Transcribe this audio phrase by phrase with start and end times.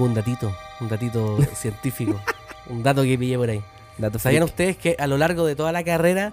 [0.00, 2.18] tengo un datito, un datito científico,
[2.68, 3.62] un dato que pillé por ahí.
[3.98, 4.50] Dato ¿Sabían freak.
[4.50, 6.32] ustedes que a lo largo de toda la carrera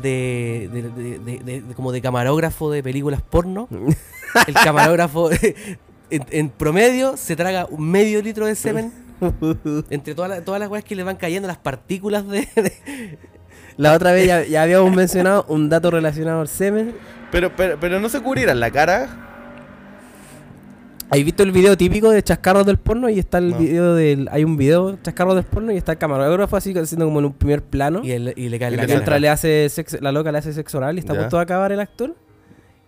[0.00, 3.68] de, de- de- de- de- de- como de camarógrafo de películas porno,
[4.46, 8.92] el camarógrafo en, en promedio se traga un medio litro de semen
[9.90, 13.18] entre todas las, todas las weas que le van cayendo las partículas de, de-
[13.76, 16.94] La otra vez ya, ya habíamos mencionado un dato relacionado al semen.
[17.32, 19.24] Pero, pero, pero no se cubrirán la cara.
[21.10, 23.08] ¿Has visto el video típico de chascarros del porno?
[23.08, 23.58] Y está el No.
[23.58, 24.28] video del.
[24.30, 27.26] Hay un video de chascarros del porno y está el camarógrafo así haciendo como en
[27.26, 28.00] un primer plano.
[28.04, 29.18] y, el- y le cae en Y la Mientras cara.
[29.18, 31.72] le hace sexo- la loca le hace sexo oral y está a punto de acabar
[31.72, 32.14] el actor.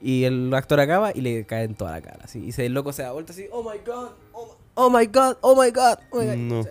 [0.02, 2.18] Y el actor acaba y le cae en toda la cara.
[2.24, 2.44] Así.
[2.44, 5.06] Y se- el loco se da vuelta así, oh my god, oh my, oh my
[5.06, 5.98] god, oh my god.
[6.10, 6.36] oh my god".
[6.36, 6.64] No.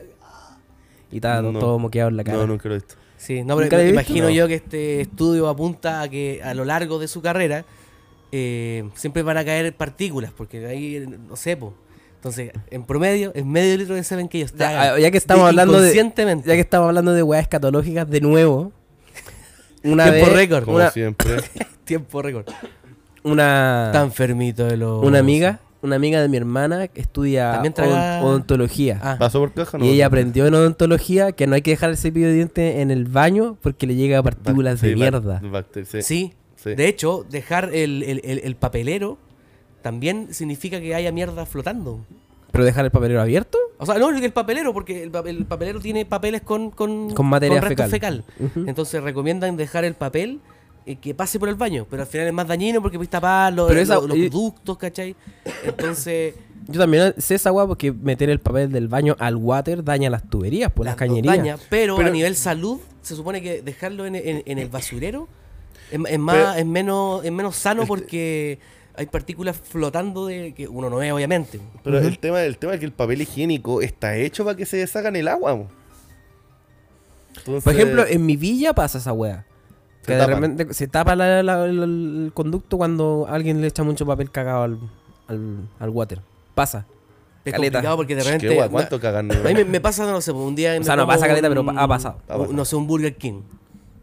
[1.11, 1.57] Y está No.
[1.57, 2.37] todo moqueado en la cara.
[2.37, 2.93] No, nunca lo he visto.
[3.17, 4.29] Sí, no, pero ¿Nunca lo me imagino No.
[4.29, 7.65] yo que este estudio apunta a que a lo largo de su carrera
[8.31, 11.73] eh, siempre van a caer partículas, porque ahí, no sé, po.
[12.15, 14.99] Entonces, en promedio, es medio litro de semen que ellos Ya, tragan.
[14.99, 16.47] ya que estamos hablando de- inconscientemente.
[16.49, 18.73] Ya que estamos hablando de weas escatológicas de nuevo.
[19.83, 20.65] Una Tiempo vez, récord.
[20.65, 21.37] Como Una, siempre.
[21.85, 22.45] Tiempo récord.
[23.23, 25.03] una, Está enfermito de los...
[25.03, 28.99] una amiga, una amiga de mi hermana que estudia También traga- odont- odontología.
[29.01, 29.77] Ah, ¿Pasó por caja?
[29.77, 29.85] No.
[29.85, 32.91] Y ella aprendió en odontología que no hay que dejar el cepillo de dientes en
[32.91, 35.41] el baño porque le llega partículas de Sí, mierda.
[36.01, 36.33] sí.
[36.63, 36.75] Sí.
[36.75, 39.17] De hecho, dejar el, el- el- el papelero
[39.81, 42.05] también significa que haya mierda flotando.
[42.51, 43.57] ¿Pero dejar el papelero abierto?
[43.77, 47.25] O sea, no, el papelero, porque el, pa- el papelero tiene papeles con, con, Con
[47.27, 48.23] materia fecal.
[48.65, 50.39] Entonces recomiendan dejar el papel
[50.85, 53.53] eh, que pase por el baño, pero al final es más dañino porque puedes tapar
[53.53, 55.15] los, esa- los- los y- ductos, ¿cachai?
[55.63, 56.33] Entonces,
[56.67, 60.27] Yo también sé esa weá porque meter el papel del baño al water daña las
[60.29, 61.37] tuberías, por las, cañerías.
[61.37, 65.27] daña, pero, Pero- a nivel salud, se supone que dejarlo en, en- en el basurero
[65.91, 68.59] es, es más, es menos, es menos sano porque
[68.95, 71.59] hay partículas flotando de que uno no ve, obviamente.
[71.83, 74.77] Pero el, tema, el tema es que el papel higiénico está hecho para que se
[74.77, 75.51] deshaga en el agua.
[77.37, 79.45] Entonces, Por ejemplo, en mi villa pasa esa weá.
[80.01, 83.83] Se Que de repente se tapa la- la- la- el conducto cuando alguien le echa
[83.83, 84.79] mucho papel cagado al,
[85.27, 86.21] al, al water.
[86.55, 86.85] Pasa.
[87.45, 87.77] Es Caleta.
[87.77, 88.55] complicado porque de ¿qué repente...
[88.55, 89.31] guay, ¿Cuánto cagan?
[89.31, 90.77] A mí me, me pasa, no sé, pues, un día...
[90.79, 92.17] O sea, no pasa caleta, pero un- ha pasado.
[92.25, 92.49] Ha pasado.
[92.49, 93.41] un- No sé, un Burger King.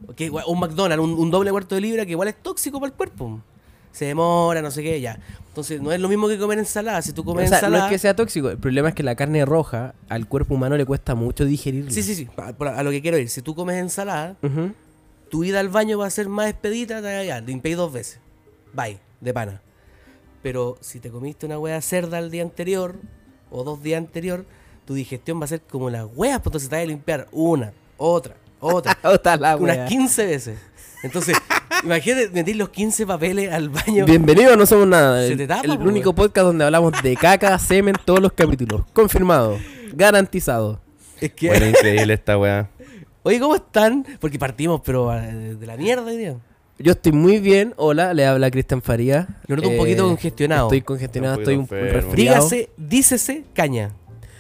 [0.07, 2.91] Ok, igual- un McDonald's, un, un doble cuarto de libra que igual es tóxico para
[2.91, 3.41] el cuerpo.
[3.93, 5.19] Se demora, no sé qué, ya.
[5.49, 7.01] Entonces, no es lo mismo que comer ensalada.
[7.01, 7.87] Si tú comes O sea, no ensalada...
[7.87, 10.85] es que sea tóxico, el problema es que la carne roja al cuerpo humano le
[10.85, 11.91] cuesta mucho digerirla.
[11.91, 12.29] Sí, sí, sí.
[12.37, 13.31] A, lo que quiero ir.
[13.31, 14.37] Si tú comes ensalada,
[15.31, 18.21] tu ida al baño va a ser más expedita, ya, ya, limpiáis dos veces.
[18.75, 19.63] Bye, de pana.
[20.43, 22.97] Pero si te comiste una hueá cerda el día anterior
[23.51, 24.45] o dos días anterior,
[24.85, 27.73] tu digestión va a ser como las hueas, pues entonces te vas a limpiar una,
[27.97, 28.37] otra,
[28.75, 29.87] otra, Otra la unas wea.
[29.87, 30.59] 15 veces.
[31.03, 31.37] Entonces,
[31.85, 34.05] imagínate meter los 15 papeles al baño.
[34.07, 36.93] Bienvenido a No Somos Nada, Se el, te tapa, el po, único podcast donde hablamos
[37.03, 38.83] de caca, semen, todos los capítulos.
[38.93, 39.59] Confirmado,
[39.93, 40.81] garantizado.
[41.21, 42.69] Es que, Bueno, increíble esta weá.
[43.23, 44.05] oye, ¿cómo están?
[44.21, 46.37] Porque partimos, pero eh, de la mierda, día.
[46.79, 49.27] Yo estoy muy bien, hola, le habla Cristian Faría.
[49.47, 50.67] Lo noto un poquito congestionado.
[50.67, 51.91] Estoy congestionado, Un estoy un enfermo.
[51.93, 52.45] resfriado.
[52.49, 53.93] Dígase, dícese caña.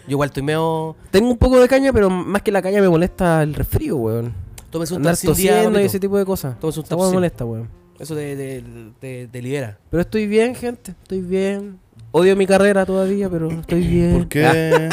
[0.06, 0.94] Yo igual estoy medio...
[1.10, 4.32] Tengo un poco de caña, pero más que la caña me molesta el resfrío, weón.
[4.70, 6.58] Tómese un Andar tosiendo y ese tipo de cosas.
[6.60, 7.68] Tómese un me molesta, weón.
[7.98, 8.64] Eso te, te,
[9.00, 9.78] te- te libera.
[9.90, 11.78] Pero estoy bien, gente, estoy bien.
[12.12, 14.12] Odio mi carrera todavía, pero estoy bien.
[14.18, 14.88] ¿Por qué?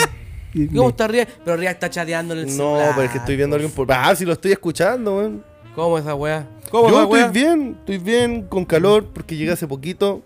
[0.53, 1.27] ¿Y ¿Cómo está Ria?
[1.43, 2.91] Pero Ria está chateando en el No, celular.
[2.95, 3.91] pero es que estoy viendo a alguien por.
[3.91, 5.43] Ah, si lo estoy escuchando, weón.
[5.75, 6.47] ¿Cómo esa weá?
[6.71, 7.27] Yo esa estoy weá?
[7.29, 10.21] bien, estoy bien, con calor, porque llegué hace poquito.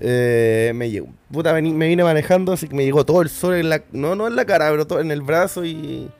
[0.00, 3.54] Eh, me llegó, puta, vení- me vine manejando, así que me llegó todo el sol
[3.54, 6.10] en la, no, no en la cara, pero todo en el brazo y,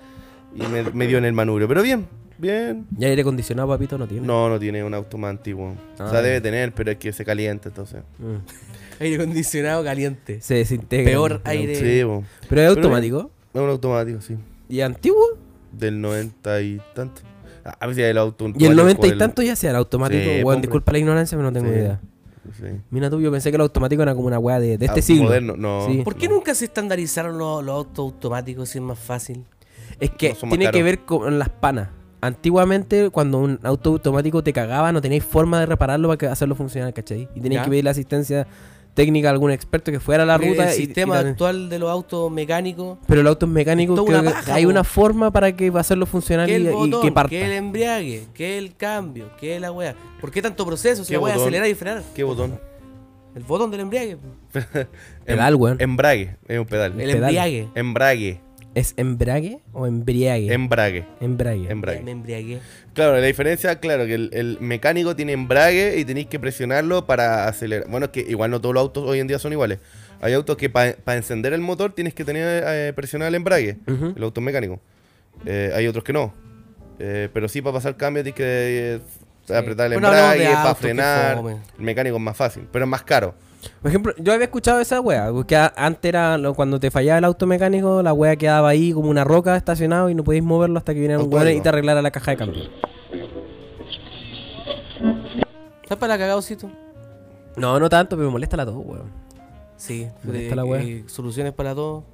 [0.55, 1.67] y me, me dio en el manubrio.
[1.67, 2.07] Pero bien,
[2.39, 2.87] bien.
[2.99, 4.27] ¿Y aire acondicionado, papito, no tiene?
[4.27, 5.75] No, no tiene un auto más antiguo.
[5.99, 6.23] Ah, o sea, ya.
[6.23, 8.03] debe tener, pero es que se calienta, entonces.
[8.19, 8.37] Mm.
[9.01, 10.41] Aire acondicionado caliente.
[10.41, 11.11] Se desintegra.
[11.11, 11.75] Peor el aire.
[11.75, 12.23] Sí, bo.
[12.49, 13.31] Pero es Pero automático.
[13.53, 14.37] es un automático, sí.
[14.69, 15.25] ¿Y antiguo?
[15.73, 17.23] Del 90 y tanto.
[17.65, 18.53] Ah, A ver si el auto.
[18.57, 20.23] Y el 90 y tanto ya sea el automático.
[20.23, 20.61] Sí, hombre.
[20.61, 21.79] disculpa la ignorancia, pero no tengo Sí.
[21.81, 22.01] idea.
[22.53, 22.67] Sí.
[22.91, 25.03] Mira tú, yo pensé que el automático era como una weá de, de este Ah,
[25.03, 25.25] siglo.
[25.25, 25.87] Moderno, no.
[25.89, 26.03] Sí.
[26.05, 29.45] ¿Por qué nunca se estandarizaron los, los autos automáticos si es más fácil?
[30.01, 31.89] Es que No tiene que ver con las panas.
[32.21, 36.93] Antiguamente, cuando un auto automático te cagaba, no tenéis forma de repararlo para hacerlo funcionar,
[36.95, 37.29] ¿cachai?
[37.35, 38.47] Y tenéis que pedir la asistencia
[38.95, 40.71] técnica a algún experto que fuera a la ruta.
[40.73, 43.97] el y- sistema y actual de los autos mecánicos, Pero el auto es mecánico, Es
[43.97, 46.71] toda creo una que hay una forma para que hacerlo funcionar que y, el y
[46.71, 47.29] botón, que parta.
[47.31, 49.95] que el embriague, que el cambio, que la weá.
[50.21, 52.03] ¿Por qué tanto proceso si ¿Qué la weá acelerar y frenar?
[52.15, 52.59] ¿Qué botón?
[53.35, 54.17] El botón del embriague.
[55.25, 55.77] Pedal, weón.
[55.81, 56.93] Embrague, es un pedal.
[56.93, 57.23] El pedal.
[57.25, 57.69] embriague.
[57.75, 58.41] Embrague.
[58.75, 60.53] ¿Es embrague o embriague?
[60.53, 61.07] Embrague.
[61.21, 61.71] embrague.
[61.71, 62.03] Embrague.
[62.03, 62.61] Me embriagué.
[62.93, 67.47] Claro, la diferencia, claro, que el, el mecánico tiene embrague y tenéis que presionarlo para
[67.47, 67.89] acelerar.
[67.89, 69.79] Bueno, es que igual no todos los autos hoy en día son iguales.
[70.21, 74.23] Hay autos que para encender el motor tienes que tener eh, presionar el embrague, el
[74.23, 74.81] auto mecánico.
[75.47, 76.33] Eh, hay otros que no.
[76.99, 81.39] Eh, pero sí, para pasar cambio tienes que eh, apretar el Bueno, embrague, para frenar.
[81.79, 83.35] El mecánico es más fácil, pero es más caro.
[83.83, 87.47] Por ejemplo, yo había escuchado esa wea, que antes era cuando te fallaba el auto
[87.47, 91.01] mecánico, la wea quedaba ahí como una roca estacionado y no podíais moverlo hasta que
[91.01, 92.63] viniera un weón y te arreglara la caja de cambio.
[95.83, 96.71] ¿Estás para la cagaocito?
[97.57, 99.11] No, no tanto, pero me molesta la todo, weón.
[99.77, 100.09] Sí.
[100.23, 100.83] Me de- gusta la wea.
[100.83, 102.05] eh, soluciones para todo.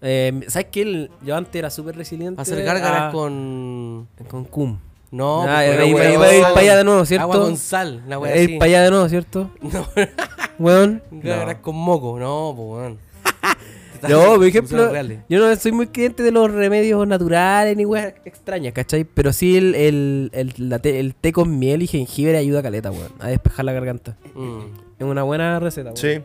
[0.00, 1.08] Eh, ¿Sabes qué?
[1.22, 2.40] Yo antes era súper resiliente.
[2.40, 4.08] Hacer gárgaras a- con.
[4.28, 4.78] Con cum.
[5.14, 6.52] No, Ah, pues, iba- con iba- a con ir sal.
[6.54, 7.22] para allá de nuevo, ¿cierto?
[7.22, 9.50] Agua con sal, una wea Ir para allá de nuevo, ¿cierto?
[9.62, 9.86] No,
[10.58, 11.02] Weón.
[11.10, 12.18] gárgaras con moco.
[12.18, 12.98] No, pues weón.
[14.08, 14.92] No, por ejemplo,
[15.30, 19.04] yo no soy muy cliente de los remedios naturales ni weas extrañas, ¿cachai?
[19.04, 22.62] Pero sí el, el, el, la té, el té con miel y jengibre ayuda a
[22.62, 24.18] caleta, weón, a despejar la garganta.
[24.34, 24.58] Mm.
[24.98, 25.96] Es una buena receta, weón.
[25.96, 26.20] Sí.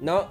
[0.00, 0.24] No.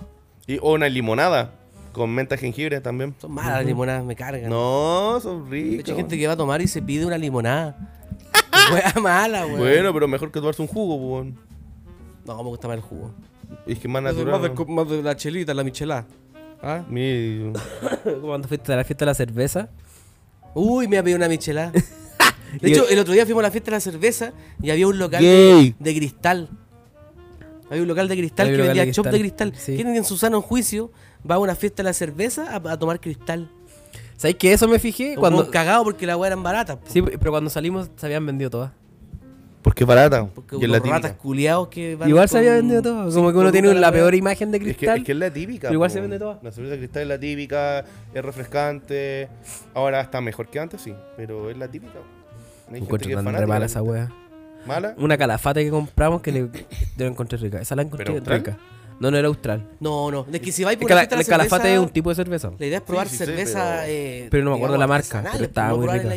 [0.45, 1.51] Y, o una limonada
[1.93, 3.15] con menta jengibre también.
[3.19, 4.49] Son malas las limonadas, me cargan.
[4.49, 7.98] No, son hecho, hay gente que va a tomar y se pide una limonada.
[8.75, 9.59] Qué Wea mala, weón.
[9.59, 11.39] Bueno, pero mejor que tomarse un jugo, pues, weón.
[12.25, 13.11] No, me gusta más el jugo.
[13.65, 14.39] Es que más natural.
[14.39, 16.05] más de- más de la chelita, la michelada.
[16.61, 16.83] ¿Ah?
[16.89, 17.51] Mi-
[18.21, 19.69] Cuando fuiste a la fiesta de la cerveza.
[20.53, 21.71] Uy, me ha pedido una michelada.
[21.71, 24.87] De Y- hecho, el otro día fuimos a la fiesta de la cerveza y había
[24.87, 25.75] un local Gay.
[25.79, 26.49] de, de cristal.
[27.69, 29.65] Había un local de cristal Había que un local vendía de chop de cristal, cristal.
[29.75, 29.75] sí.
[29.81, 30.91] ¿Quién en su sano juicio
[31.29, 33.51] va a una fiesta de la cerveza a, a tomar cristal?
[34.19, 34.51] ¿Sabes qué?
[34.51, 35.51] Eso me fijé Cuando cuando...
[35.51, 36.75] cagado porque las weas eran baratas.
[36.75, 36.83] po.
[36.89, 38.71] Sí, pero cuando salimos se habían vendido todas.
[39.61, 40.25] Porque es barata.
[40.25, 43.15] Porque y es la ratas culiados que van Igual se había vendido todas.
[43.15, 44.97] Como que uno tiene la peor imagen de Es que, cristal.
[44.99, 45.67] es que es la típica.
[45.69, 45.93] Pero igual po.
[45.93, 46.37] se vende toda.
[46.41, 47.79] La cerveza de cristal es la típica,
[48.13, 49.29] es refrescante.
[49.73, 50.93] Ahora está mejor que antes, sí.
[51.15, 51.93] Pero es la típica.
[51.93, 52.73] po.
[52.73, 54.11] Hay gente que tan fanática mala esa la- wea.
[54.65, 54.95] ¿Mala?
[54.97, 56.49] Una calafate que compramos que le, yo
[56.97, 57.61] la encontré rica.
[57.61, 58.57] Esa la encontré ¿Pero Austral?
[58.99, 59.65] No, no era austral.
[59.79, 60.25] No, no.
[60.31, 61.79] Es que si vais Es por que una la, de el la calafate cerveza, es
[61.79, 62.51] un tipo de cerveza.
[62.59, 63.77] La idea es probar Sí, sí cerveza.
[63.85, 64.79] pero- eh, Pero no me acuerdo digamos,
[65.11, 66.09] la marca, pero estaba muy probar rica.
[66.09, 66.15] de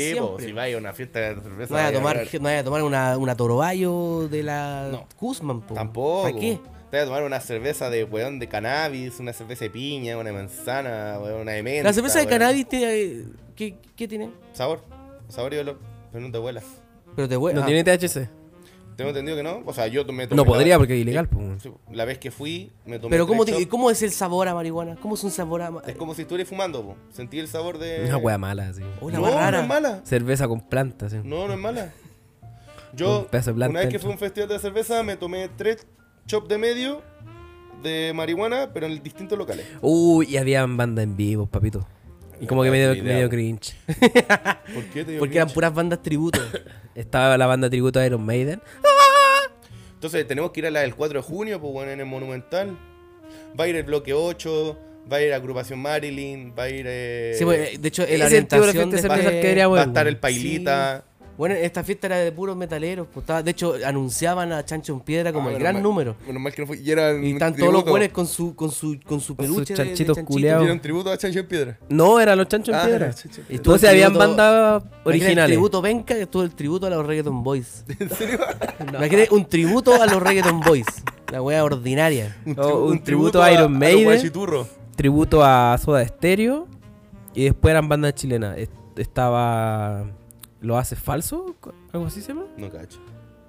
[0.00, 0.46] Sí, po, siempre.
[0.46, 1.70] si vais a una fiesta de cerveza.
[1.70, 5.06] No vaya a tomar, ver- no vaya a tomar una, una Torobayo de la No.
[5.20, 5.74] Guzmán, po.
[5.74, 6.22] Tampoco.
[6.22, 6.58] ¿Para qué?
[6.90, 10.30] Te vas a tomar una cerveza de weón de cannabis, una cerveza de piña, una
[10.30, 11.88] de manzana, weón, una de menta.
[11.88, 12.38] La cerveza de weón.
[12.38, 13.24] cannabis, tiene,
[13.56, 14.30] ¿qué, ¿qué tiene?
[14.52, 14.80] Sabor.
[15.28, 15.78] Sabor y olor.
[16.12, 16.62] Pero no te huela.
[17.16, 17.56] Pero te huele.
[17.58, 18.28] No ah, tiene THC.
[18.96, 19.62] Tengo entendido que no.
[19.66, 20.36] O sea, yo me tomé.
[20.36, 21.28] No la- podría porque es ilegal.
[21.60, 23.10] Sí, La vez que fui, me tomé.
[23.10, 23.68] Pero ¿cómo, te-.
[23.68, 24.96] ¿cómo es el sabor a marihuana?
[24.96, 26.96] ¿Cómo es un sabor a Es como si estuvieras fumando, po.
[27.12, 28.04] Sentí el sabor de.
[28.06, 28.82] Una wea mala, así.
[29.00, 29.58] Oh, la no, rara.
[29.58, 30.00] no es mala.
[30.04, 31.18] Cerveza con plantas, sí.
[31.24, 31.92] No, no es mala.
[32.96, 35.84] Yo, Un una vez que a un festival de cerveza, me tomé tres
[36.26, 37.02] chops de medio
[37.82, 39.66] de marihuana, pero en distintos locales.
[39.82, 41.86] Uy, y habían bandas en vivo, papito.
[42.40, 43.74] Y como que medio, medio cringe.
[43.86, 45.54] ¿Por qué te digo Porque eran cringe?
[45.54, 46.40] puras bandas tributo.
[46.94, 48.60] Estaba la banda tributo a Iron Maiden.
[49.94, 52.76] Entonces tenemos que ir a la del 4 de junio, pues bueno, en el Monumental.
[53.58, 54.78] Va a ir el bloque 8,
[55.10, 56.84] va a ir Agrupación Marilyn, va a ir.
[56.86, 60.06] eh, Sí, pues, de hecho, el de orientación de de- que queríamos va a estar
[60.06, 61.04] el Pailita.
[61.36, 63.08] Bueno, esta fiesta era de puros metaleros.
[63.12, 66.14] pues, estaba- de hecho, anunciaban a Chancho en Piedra como Ah, el gran mal- número.
[66.26, 66.78] Menos mal que no fue.
[66.78, 69.46] Y eran Y un están todos los buenos con su, con su, con su Con
[69.46, 71.78] sus peluche de, chanchitos era un tributo a Chancho en Piedra.
[71.88, 73.12] No, eran los chanchos en Ah, piedra.
[73.14, 75.46] Chancho Y el Entonces habían bandas Imagínate El originales.
[75.56, 77.84] tributo Venca, que estuvo el tributo a los Reggaeton Boys.
[77.98, 78.38] ¿En serio?
[78.80, 80.86] Imagínate un tributo a los Reggaeton Boys.
[81.32, 82.36] La wea ordinaria.
[82.56, 84.04] Oh, un tributo a Iron los Maiden.
[84.04, 84.68] guachiturros.
[84.94, 86.68] tributo a Soda Stereo.
[87.34, 88.56] Y después eran bandas chilenas.
[88.56, 90.04] Est- Estaba.
[90.64, 91.54] ¿Lo hace falso?
[91.92, 92.44] ¿Algo así se llama?
[92.56, 92.98] No cacho.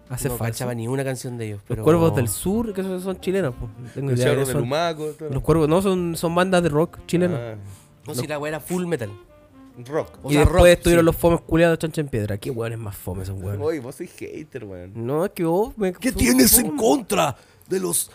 [0.10, 0.54] Hace no falso.
[0.54, 1.60] cachaba ni una canción de ellos.
[1.60, 1.84] Los Pero...
[1.84, 3.56] Cuervos del Sur, que esos son chilenos.
[3.60, 3.72] pues.
[3.80, 4.60] No tengo idea de son.
[4.62, 5.06] Lumaco.
[5.18, 5.30] todo.
[5.30, 7.40] Los cuervos, no, son, son bandas de rock chilenos.
[7.42, 7.56] Ah,
[8.06, 9.10] No, si la wea era full metal.
[9.88, 10.20] rock.
[10.24, 11.06] O y sea, después rock, estuvieron sí.
[11.08, 12.38] los fomes culiados chancho en piedra.
[12.38, 13.62] Qué weones más fomes son weones.
[13.66, 14.92] Oye, vos sois hater, weón.
[14.94, 15.94] No, es que vos me.
[15.94, 16.82] ¿Qué son tienes en fomes.
[16.82, 17.36] contra
[17.68, 18.12] de los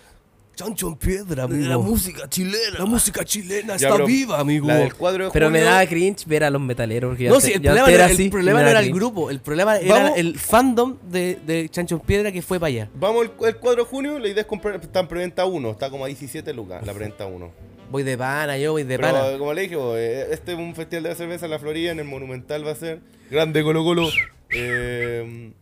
[0.65, 1.69] Chancho en Piedra, amigo?
[1.69, 2.79] La música chilena.
[2.79, 4.67] La música chilena Ya, está viva, amigo.
[4.67, 7.11] La del cuadro de Pero me junio- daba cringe ver a los metaleros.
[7.11, 8.69] Porque No, antes- sí, el yo problema, antes no era, así, el, problema me no
[8.69, 8.99] daba era el cringe.
[9.01, 10.19] grupo, el problema era Vamos.
[10.19, 12.89] el fandom de, de Chancho en Piedra que fue para allá.
[12.95, 15.89] Vamos el, el 4 de junio, la idea es comprar, está en preventa 1, está
[15.91, 17.51] como a 17 lucas la preventa 1.
[17.91, 19.39] Voy de pana, yo voy de Pero pana.
[19.39, 21.91] como le dije, bo, eh, este es un festival de la cerveza en la Florida,
[21.91, 23.01] en el Monumental va a ser.
[23.31, 24.09] Grande Colo Colo.
[24.53, 25.53] Eh,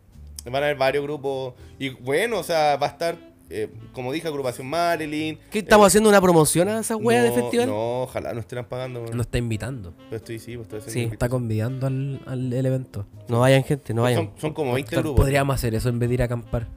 [0.46, 1.52] van a haber varios grupos.
[1.78, 3.16] Y bueno, o sea, va a estar,
[3.50, 5.38] eh, como dije, agrupación Marilyn.
[5.50, 7.68] ¿Qué estamos eh, haciendo una promoción a esa wea de no, festival?
[7.68, 9.06] No, ojalá no estén pagando.
[9.12, 9.94] No está invitando.
[10.10, 11.08] Pero estoy, sí, pues, estoy Sí.
[11.10, 13.06] Está convidando al, al el evento.
[13.28, 14.24] No vayan, gente, no vayan.
[14.24, 15.20] son, son como 20 grupos.
[15.20, 16.68] Podríamos hacer eso en vez de ir a acampar.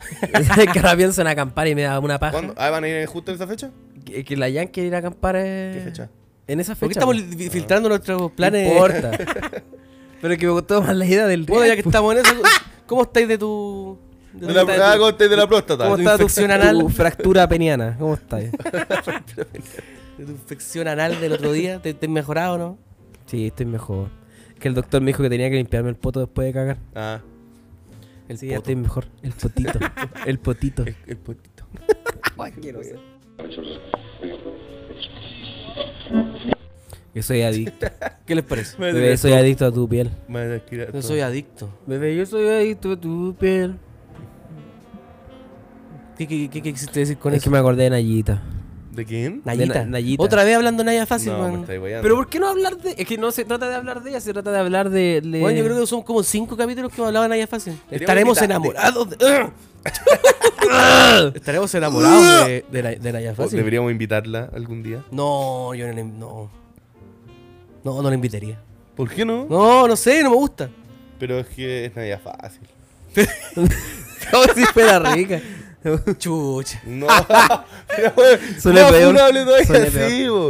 [0.72, 2.32] que ahora pienso en acampar y me da una paja.
[2.32, 2.54] ¿Cuándo?
[2.56, 3.70] Ah, ¿van a ir justo en esa fecha?
[4.04, 5.76] Que, que la Yankee ir a acampar es...
[5.76, 6.10] ¿Qué fecha?
[6.46, 7.12] En esa ¿Por qué fecha.
[7.12, 8.66] estamos filtrando nuestros planes?
[8.66, 9.10] No importa.
[10.20, 12.34] Pero que me gustó más la idea del Bueno, ya que estamos en eso,
[12.86, 13.98] ¿cómo estáis de tu.
[14.32, 15.84] De la, ah, de la próstata.
[15.84, 16.78] ¿Cómo está tu infección anal?
[16.78, 17.96] Tu fractura peniana.
[17.98, 18.42] ¿Cómo estás?
[18.42, 18.50] de
[20.24, 21.80] tu infección anal del otro día?
[21.82, 22.78] ¿Te, te has mejorado o no?
[23.26, 24.08] Sí, estoy mejor.
[24.58, 26.78] Que el doctor me dijo que tenía que limpiarme el poto después de cagar.
[26.94, 27.20] Ah,
[28.28, 28.70] El Sí, ya poto.
[28.70, 29.06] estoy mejor.
[29.22, 29.78] El potito.
[30.26, 30.82] el potito.
[30.84, 31.64] el, el potito.
[37.12, 37.88] Que soy adicto.
[38.24, 38.76] ¿Qué les parece?
[38.78, 40.10] Bebé, soy adicto a tu piel.
[40.92, 41.68] Yo soy adicto.
[41.86, 43.76] Bebé, yo soy adicto a tu piel.
[46.20, 47.44] ¿Qué, qué, qué, qué quisiste decir con es eso?
[47.44, 48.42] que me acordé de Nayita.
[48.92, 49.40] ¿De quién?
[49.42, 49.72] Nayita.
[49.72, 50.22] de Na- Nayita.
[50.22, 51.64] Otra vez hablando de Naya Fácil, no.
[51.66, 52.94] Pero ¿por qué no hablar de...?
[52.98, 55.22] Es que no se trata de hablar de ella, se trata de hablar de...
[55.24, 57.80] de- Bueno, yo creo que son como cinco capítulos que hablaban de Naya Fácil.
[57.90, 59.16] Estaremos enamorados de...
[61.34, 62.64] Estaremos enamorados de,
[63.00, 63.56] de, Naya O Fácil.
[63.56, 65.02] Deberíamos invitarla algún día.
[65.10, 66.50] No, yo no, le- no.
[67.82, 68.60] No, no la invitaría.
[68.94, 69.46] ¿Por qué no?
[69.48, 70.68] No, no sé, no me gusta.
[71.18, 72.68] Pero es que es nada fácil.
[74.30, 75.40] Como si fuera rica.
[76.18, 76.80] Chucha.
[76.86, 77.06] No.
[77.96, 78.38] Mira, weón,
[79.14, 79.90] funable todavía, Suele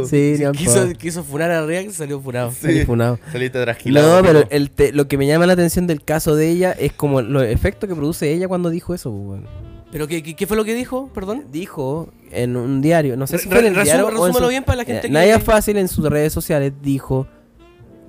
[0.05, 0.37] sí.
[0.37, 2.51] Sí, Quiso, quiso funar a React y salió funado.
[2.51, 2.57] Sí.
[2.61, 3.17] Salí funado.
[3.31, 4.21] Saliste trasquilado.
[4.21, 6.91] No, pero el te- lo que me llama la atención del caso de ella es
[6.93, 9.09] como los efectos que produce ella cuando dijo eso.
[9.11, 9.47] pues, weón.
[9.91, 11.09] ¿Pero qué, qué, qué fue lo que dijo?
[11.13, 11.45] Perdón.
[11.51, 14.39] Dijo en un diario, no sé si Re- fue en el diario o en resúmelo
[14.45, 17.27] su- bien para la gente Eh, que- Naya Fácil en sus redes sociales dijo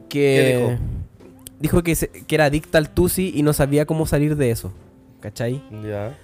[0.08, 0.18] que...
[0.18, 0.78] ¿Qué dijo?
[1.58, 4.72] dijo que, se- que era adicta al Tusi y no sabía cómo salir de eso.
[5.20, 5.62] ¿Cachai?
[5.84, 6.16] Ya.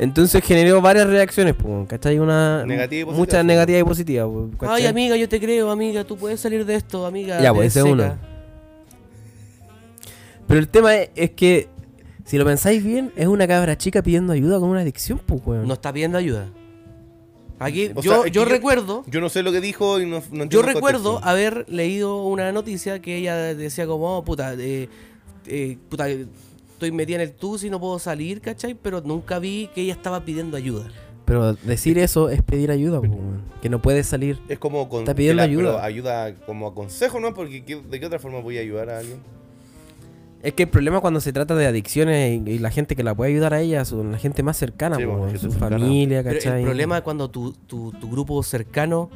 [0.00, 2.18] Entonces generó varias reacciones, pues, ¿cachai?
[2.20, 4.28] Una, Negativa y positiva, Muchas negativas y positivas.
[4.32, 4.82] pues, ¿cachai?
[4.82, 6.04] Ay, amiga, yo te creo, amiga.
[6.04, 7.40] Tú puedes salir de esto, amiga.
[7.42, 8.16] Ya, pues, ese es uno.
[10.46, 11.68] Pero el tema es, es que,
[12.24, 15.66] si lo pensáis bien, es una cabra chica pidiendo ayuda con una adicción, pues, weón.
[15.66, 16.48] No está pidiendo ayuda.
[17.58, 19.02] Aquí, yo, sea, yo yo- recuerdo...
[19.08, 21.28] Yo no sé lo que dijo y no, no entiendo Yo recuerdo contexto.
[21.28, 24.88] haber leído una noticia que ella decía como, oh, puta, eh,
[25.46, 26.06] eh, puta,
[26.78, 28.74] estoy metida en el TUS y no puedo salir, ¿cachai?
[28.74, 30.86] Pero nunca vi que ella estaba pidiendo ayuda.
[31.24, 33.12] Pero decir eso es pedir ayuda, pues.
[33.60, 34.38] Que no puedes salir.
[34.48, 35.72] Es como con, Está pidiendo ayuda.
[35.72, 37.34] pero ayuda como consejo, ¿no?
[37.34, 39.18] Porque ¿qué- ¿de qué otra forma voy a ayudar a alguien?
[40.42, 43.12] Es que el problema cuando se trata de adicciones y, y la gente que la
[43.14, 45.78] puede ayudar a ella son la gente más cercana, Sí, bueno, weón, gente su cercana.
[45.80, 46.60] familia, Pero ¿cachai?
[46.60, 49.10] el problema es cuando tu, tu, tu grupo cercano,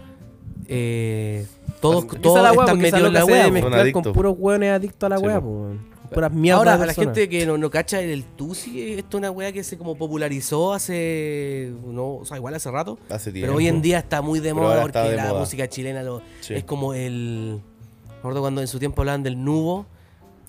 [0.69, 1.47] eh,
[1.81, 3.45] todos, Esa es todos la están porque esa metidos en la loca se wea.
[3.45, 3.69] debe po.
[3.71, 5.29] mezclar con puros hueones adictos a la Sí, po.
[5.31, 5.92] pues, weón.
[6.15, 9.31] Puras mierdas Ahora, a la gente que no, no cacha el TUSI, esto es una
[9.31, 12.99] wea que se como popularizó hace, no, o sea, igual hace rato.
[13.09, 13.47] Hace tiempo.
[13.49, 15.41] Pero hoy en día está muy de moda porque de la moda.
[15.41, 16.55] música chilena lo- Sí.
[16.55, 17.61] es como el.
[18.09, 19.87] Me acuerdo cuando en su tiempo hablaban del nubo.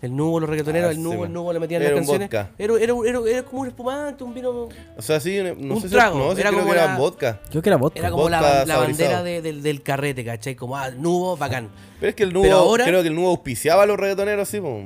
[0.01, 2.27] El nubo, los reggaetoneros, Ah, el nubo, el nubo le metían Era las un canciones.
[2.27, 2.51] vodka.
[2.57, 4.49] Era, era, era, era como un espumante, un vino.
[4.97, 6.97] O sea, sí, no Un sé trago, si, no, era creo como que era la-
[6.97, 7.41] vodka.
[7.49, 7.99] Creo que era vodka.
[7.99, 9.09] Era como la, Vodka la saborizado.
[9.11, 10.55] bandera de- del, del carrete, ¿cachai?
[10.55, 11.69] Como, ah, nubo, bacán.
[12.01, 14.59] Pero es que el nubo, ahora- creo que el nubo auspiciaba a los reggaetoneros, sí,
[14.59, 14.81] po.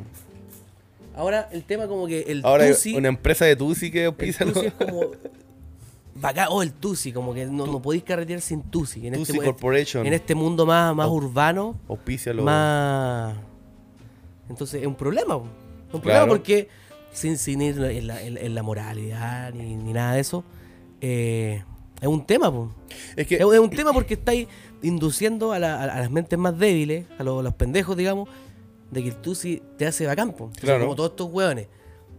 [1.18, 2.96] Ahora el tema como que el Ahora hay Tusi.
[2.96, 5.02] una empresa de Tusi que El auspicia Tusi es como.
[6.16, 9.06] Bacán, oh, el Tusi, como que no, no podéis carretear sin Tusi.
[9.08, 10.06] En, Tusi este, Corporation.
[10.08, 12.44] en este mundo más, más urbano, auspicia los...
[12.46, 13.36] más.
[14.50, 15.36] Entonces es un problema.
[15.90, 16.70] Es un problema porque,
[17.12, 20.44] sin, sin ir en la, en- en la moralidad ni, ni nada de eso,
[21.02, 21.64] eh,
[22.02, 22.52] es un tema.
[22.52, 22.72] po.
[23.16, 24.48] Es que Es, es un tema porque estáis
[24.82, 28.28] induciendo a, la- a las mentes más débiles, a los, a los pendejos, digamos,
[28.92, 30.32] de que el Tusi te hace bacán.
[30.32, 30.46] po.
[30.46, 30.84] Entonces, Claro.
[30.86, 31.68] Como todos estos hueones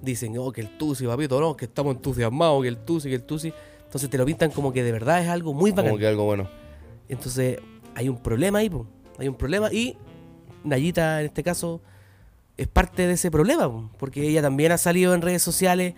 [0.02, 3.22] dicen, oh, que el Tusi, papito, no, que estamos entusiasmados, que el Tusi, que el
[3.24, 3.52] Tusi.
[3.84, 5.86] Entonces te lo pintan como que de verdad es algo muy bacán.
[5.86, 6.48] como que algo bueno.
[7.08, 7.58] Entonces
[7.94, 8.86] hay un problema ahí, po.
[9.18, 9.96] hay un problema y
[10.64, 11.80] Nayita en este caso
[12.56, 15.94] es parte de ese problema, po, porque ella también ha salido en redes sociales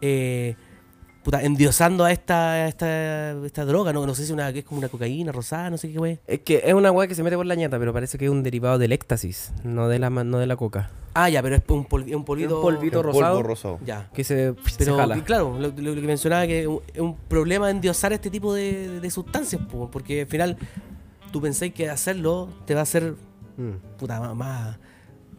[0.00, 0.56] eh,
[1.24, 4.64] puta, endiosando a esta, a esta, esta droga, no, no sé si una, que es
[4.64, 6.18] como una cocaína rosada, no sé qué wey.
[6.26, 8.30] Es que es una weá que se mete por la ñata, pero parece que es
[8.30, 10.90] un derivado del éxtasis, no de la, ma- no de la coca.
[11.14, 12.56] Ah, ya, pero es un, polvi- un polvito.
[12.56, 13.36] Un polvito rosado.
[13.36, 13.78] polvo rosado.
[13.86, 14.10] Ya.
[14.12, 15.16] Que se, se Pero jala.
[15.16, 18.52] y claro, lo, lo que mencionaba que es un- es un problema endiosar este tipo
[18.52, 20.56] de, de sustancias, po, porque al final
[21.32, 23.14] tú pensáis que hacerlo te va a hacer
[23.56, 23.96] Mm.
[23.98, 24.76] puta, más, más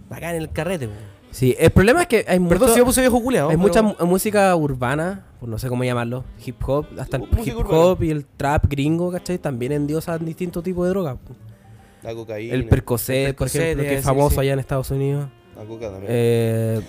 [0.09, 0.87] bacán en el carrete.
[0.87, 0.93] po.
[1.35, 3.49] Sí, el problema es que hay, Perdón mucho- si yo puse viejo culeado.
[3.49, 7.23] hay pero- mucha mu- música urbana, pues no sé cómo llamarlo, hip hop, hasta el
[7.23, 7.77] Música hip urbana.
[7.77, 9.37] hop y el trap gringo, ¿cachai?
[9.37, 11.17] También endiosan distintos tipos de drogas.
[12.03, 12.53] La cocaína.
[12.53, 14.39] El Percocet, El por Percocet, ejemplo, que es famoso sí.
[14.41, 15.27] allá en Estados Unidos.
[15.57, 16.05] La coca también.
[16.09, 16.81] Eh,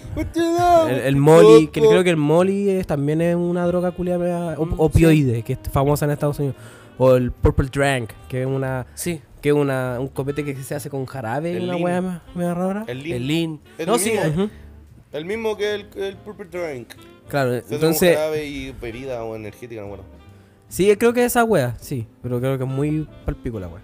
[0.91, 4.75] el, el Molly, que creo que el Molly es, también es una droga culiada Mm,
[4.79, 6.57] opioide, que es famosa en Estados Unidos.
[6.99, 10.75] O el Purple Drank, que es una Sí, que es una, un copete que se
[10.75, 12.85] hace con jarabe, El una weá me- media rara.
[12.89, 13.17] El lean.
[13.17, 13.61] el lean.
[13.79, 14.49] El no, sí, eh.
[15.13, 16.89] El mismo que el, el Purple Drink.
[17.29, 20.03] Claro, Se hace entonces, jarabe y bebida o energética, no bueno.
[20.69, 23.83] sí, creo que esa wea, sí, pero creo que es muy palpico la wea.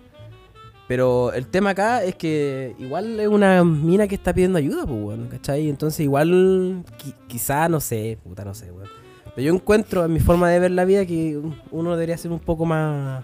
[0.88, 4.98] Pero el tema acá es que igual es una mina que está pidiendo ayuda, pues,
[5.00, 5.68] weón, ¿cachai?
[5.68, 8.88] Entonces igual qui- quizá, no sé, puta, no sé, weón.
[9.36, 11.40] Pero yo encuentro en mi forma de ver la vida que
[11.70, 13.22] uno debería ser un poco más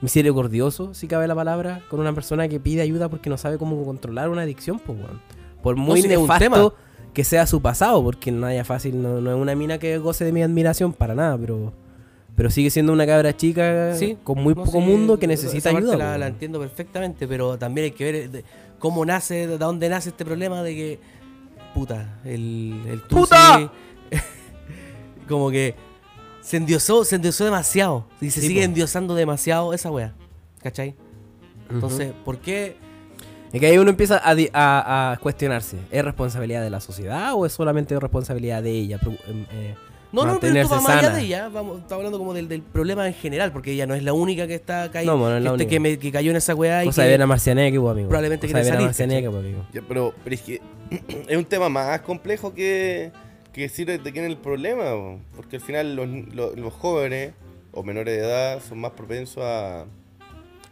[0.00, 3.82] misericordioso, si cabe la palabra, con una persona que pide ayuda porque no sabe cómo
[3.84, 5.20] controlar una adicción, pues, weón.
[5.62, 6.20] Por muy tema.
[6.20, 6.74] nefasto
[7.14, 10.24] que sea su pasado, porque no haya fácil, no, no es una mina que goce
[10.24, 11.72] de mi admiración para nada, pero...
[12.36, 15.70] Pero sigue siendo una cabra chica Sí, con muy No, poco sí, mundo que necesita
[15.70, 15.96] ayuda.
[15.96, 16.22] La, weón.
[16.24, 18.44] entiendo perfectamente, pero también hay que ver eh, de-
[18.78, 21.00] cómo nace, de dónde nace este problema de que,
[21.72, 23.72] puta, el, el ¡Puta!
[25.28, 25.74] como que
[26.46, 28.64] se endiosó, se endiosó demasiado y se Sí, sigue po.
[28.66, 30.14] endiosando demasiado esa wea,
[30.62, 30.94] ¿cachai?
[31.68, 32.76] Entonces, ¿por qué?
[33.52, 35.78] Es que ahí uno empieza a, a- a cuestionarse.
[35.90, 39.00] ¿Es responsabilidad de la sociedad o es solamente responsabilidad de ella?
[39.26, 39.74] Em, eh,
[40.12, 42.62] No, no, pero esto va más allá de ella, vamos, está hablando como del, del
[42.62, 45.42] problema en general, porque ella no es la única que está caída, No, no es
[45.42, 45.80] la que, única.
[45.80, 48.08] me- que cayó en esa weá y Cosa que- de Vera Marcianeque, pues, amigo.
[48.08, 49.66] Probablemente Vera salir, Marcianeque, pues, amigo.
[49.72, 50.60] Ya, pero, pero es que
[51.28, 53.10] es un tema más complejo que,
[53.56, 55.18] que decir de quién es el problema, po.
[55.34, 57.32] porque al final los, los- los jóvenes
[57.72, 59.84] o menores de edad son más propensos a...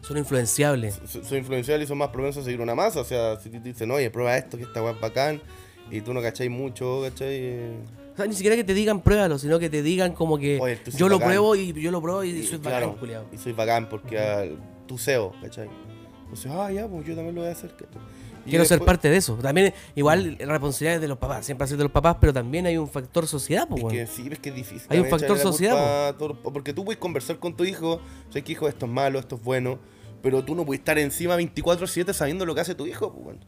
[0.00, 1.00] son influenciables.
[1.06, 3.60] Son, son influenciables y son más propensos a seguir una masa, o sea, si te
[3.60, 5.40] dicen, oye, prueba esto, que esta weá es bacán,
[5.90, 7.28] y tú no cacháis mucho, ¿cachai?
[7.34, 7.74] Eh,
[8.14, 10.76] O sea, ni siquiera que te digan pruébalo, sino que te digan como que Oye,
[10.76, 11.28] tú yo lo bacán.
[11.30, 13.24] pruebo y yo lo pruebo y, y- soy claro, bacán, culiao.
[13.32, 14.44] y soy bacán porque ah,
[14.86, 15.68] tu SEO, ¿cachai?
[16.22, 17.70] Entonces, ah, ya, pues yo también lo voy a hacer.
[17.72, 18.00] ¿cachai?
[18.44, 19.34] Quiero ser parte de eso.
[19.36, 22.32] También, igual, la responsabilidad es de los papás, siempre ha sido de los papás, pero
[22.32, 24.86] también hay un factor sociedad, pues, Es que sí, es que es difícil.
[24.90, 28.68] Hay un factor sociedad, todo- porque tú puedes conversar con tu hijo, sabes que hijo,
[28.68, 29.78] esto es malo, esto es bueno,
[30.22, 33.44] pero tú no puedes estar encima 24-7 sabiendo lo que hace tu hijo, pues, weón.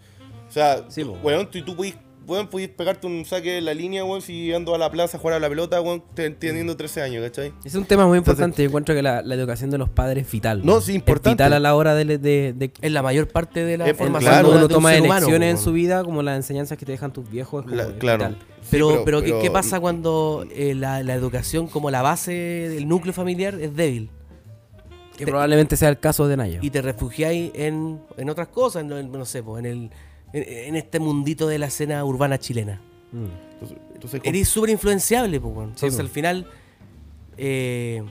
[0.48, 1.24] O sea, Sí, tú- pues.
[1.24, 4.74] weón, tú, tú puedes, weón, puedes pegarte un saque en la línea, weón, si ando
[4.74, 7.52] a la plaza a jugar a la pelota, weón, te- teniendo 13 años, ¿cachai?
[7.64, 8.62] Es un tema muy Entonces- importante.
[8.62, 10.60] Yo encuentro que la, la educación de los padres es vital.
[10.64, 11.30] No, sí, importante.
[11.30, 14.30] Es vital a la hora de, de, de- Es la mayor parte de la formación
[14.32, 16.76] claro, de, cuando uno de un toma humano, elecciones en su vida, como las enseñanzas
[16.78, 17.64] que te dejan tus viejos.
[17.64, 18.28] es como La- es claro.
[18.28, 18.46] vital.
[18.62, 22.32] Sí, Pero, pero, ¿qué, pero- qué pasa cuando eh, la, la educación como la base
[22.32, 24.10] del núcleo familiar es débil?
[25.16, 26.58] Que Te- probablemente sea el caso de Naya.
[26.60, 29.90] y te refugiáis en, en otras cosas, en, en- no sé, pues, en, el,
[30.36, 32.80] en, en este mundito de la escena urbana chilena.
[33.12, 33.24] Mm.
[33.54, 35.54] Entonces, entonces, Eres súper influenciable, pues.
[35.68, 36.46] Entonces al final.
[37.38, 38.02] Eh,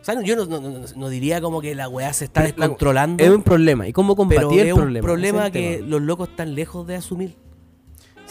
[0.00, 0.60] o sea, yo no, no-
[0.96, 3.22] no- diría como que la weá se está Pero descontrolando.
[3.22, 3.86] Es un problema.
[3.86, 5.04] ¿Y cómo combatir pero el es un problema?
[5.06, 5.88] problema, es el que tema.
[5.88, 7.34] los locos están lejos de asumir.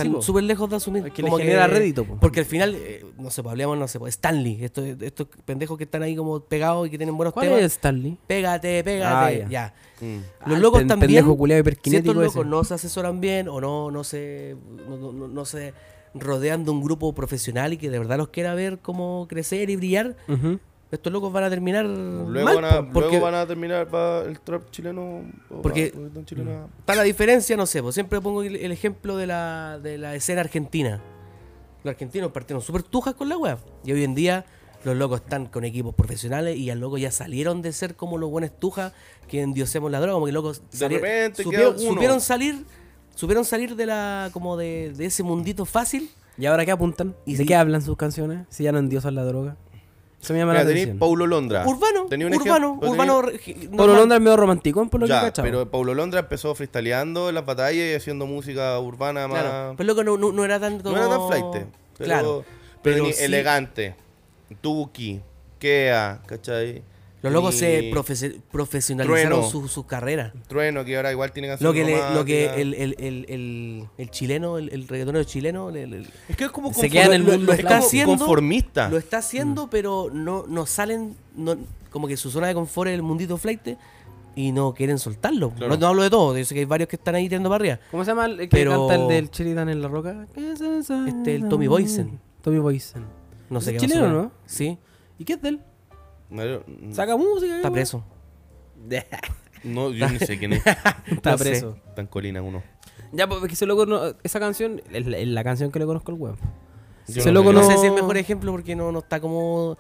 [0.04, 1.04] Están súper lejos de asumir.
[1.12, 2.18] Que Como genera rédito, po.
[2.20, 5.78] Porque al final, eh, no sé, pues, hablemos, no sé, pues, Stanley, estos, estos pendejos
[5.78, 7.62] que están ahí como pegados y que tienen buenos ¿Cuál temas.
[7.62, 8.18] es Stanley?
[8.28, 9.48] Pégate, Ah, pégate, ya.
[9.50, 9.74] ya.
[10.02, 10.18] mm.
[10.50, 11.00] Los Ah, locos también.
[11.00, 12.50] pendejo culiao Si hiperkinético estos locos ese.
[12.50, 14.56] no se asesoran bien o no, no se.
[14.88, 15.74] No, no- no- se
[16.16, 19.76] rodean de un grupo profesional y que de verdad los quiera ver cómo crecer y
[19.76, 20.60] brillar, Ujú.
[20.92, 23.88] Estos locos van a terminar Luego, mal, van a, po, porque luego van a terminar
[23.88, 25.24] para el trap chileno.
[25.50, 25.94] o Porque-
[26.26, 26.70] chileno.
[26.80, 30.16] está la diferencia, no sé, pues siempre pongo el, el ejemplo de la, de la
[30.16, 31.02] escena argentina.
[31.84, 34.46] Los argentinos partieron súper tujas con la web y hoy en día
[34.84, 38.30] los locos están con equipos profesionales y al loco ya salieron de ser como los
[38.30, 38.94] buenos tujas
[39.28, 41.94] que endiosemos la droga, como que locos De repente supieron, queda uno.
[41.94, 42.66] supieron salir,
[43.16, 47.16] supieron salir de la como de, de ese mundito fácil ¿Y ahora qué apuntan?
[47.26, 48.48] Y ¿De si- qué hablan sus canciones?
[48.50, 49.58] Si ya no endiosan la droga.
[50.22, 51.00] Eso me llama Mira, la atención.
[51.00, 51.66] Paulo Londra.
[51.66, 53.98] urbano, Tenía un urbano, ejemplo, urbano, tenía- regi- Pablo normal.
[53.98, 55.46] Londra es medio romanticón por lo que he Ya, cachado.
[55.48, 59.42] pero Paulo Londra empezó freestyleando en las batallas y haciendo música urbana más.
[59.42, 61.46] Claro, pero loco no, no, no era tanto no era tan flight.
[61.98, 62.46] Pero, claro,
[62.82, 63.96] pero, sí- elegante.
[64.62, 65.22] Tuki,
[65.60, 66.84] Kea, ¿cachai?
[67.22, 67.92] Los locos se
[68.52, 69.50] profesionalizaron Trueno.
[69.50, 70.34] su, su carrera.
[70.48, 74.10] Trueno, que ahora igual tiene Lo que, le- lo que el, el, el, el, el
[74.12, 77.24] chileno, el, el reggaetonero chileno, le- le- Es que es como Se queda en el
[77.24, 78.90] lo- mundo lo es está haciendo, conformista.
[78.90, 81.58] lo está haciendo, pero no, no salen, no,
[81.90, 83.68] como que su zona de confort es el mundito flight
[84.36, 85.50] y no quieren soltarlo.
[85.52, 85.74] Claro.
[85.74, 87.62] No, no hablo de todo, yo sé que hay varios que están ahí tirando para
[87.62, 87.80] arriba.
[87.92, 90.26] ¿Cómo se llama el que Pero- canta el del Sheridan en la roca?
[90.36, 92.20] Este, el Tommy Boysen.
[92.42, 93.04] Tommy Boysen.
[93.50, 94.32] No sé ¿Es qué chileno, no?
[94.46, 94.78] Sí,
[95.18, 95.60] ¿Y qué es de él?
[96.92, 97.56] Saca música.
[97.58, 98.04] está preso.
[99.64, 100.64] No, yo ni sé quién es.
[101.06, 101.44] Está No sé.
[101.44, 101.76] preso.
[101.94, 102.64] Tan colina uno.
[103.12, 105.86] Ya, pues que ese loco no, esa canción es la, es la canción que le
[105.86, 106.38] conozco al weón.
[107.10, 107.52] Yo Ese no loco.
[107.52, 109.78] No, no- sé si es el mejor ejemplo porque no, no está como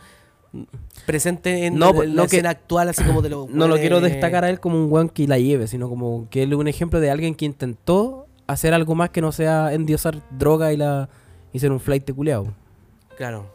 [1.06, 3.76] presente en, No, en la no que- escena actual, así como de los No lo
[3.76, 6.52] weones- quiero destacar a él como un weón que la lleve, sino como que él
[6.52, 10.74] es un ejemplo de alguien que intentó hacer algo más que no sea endiosar droga
[10.74, 11.08] y la
[11.54, 12.54] y ser un flight de culeado.
[13.16, 13.50] Claro.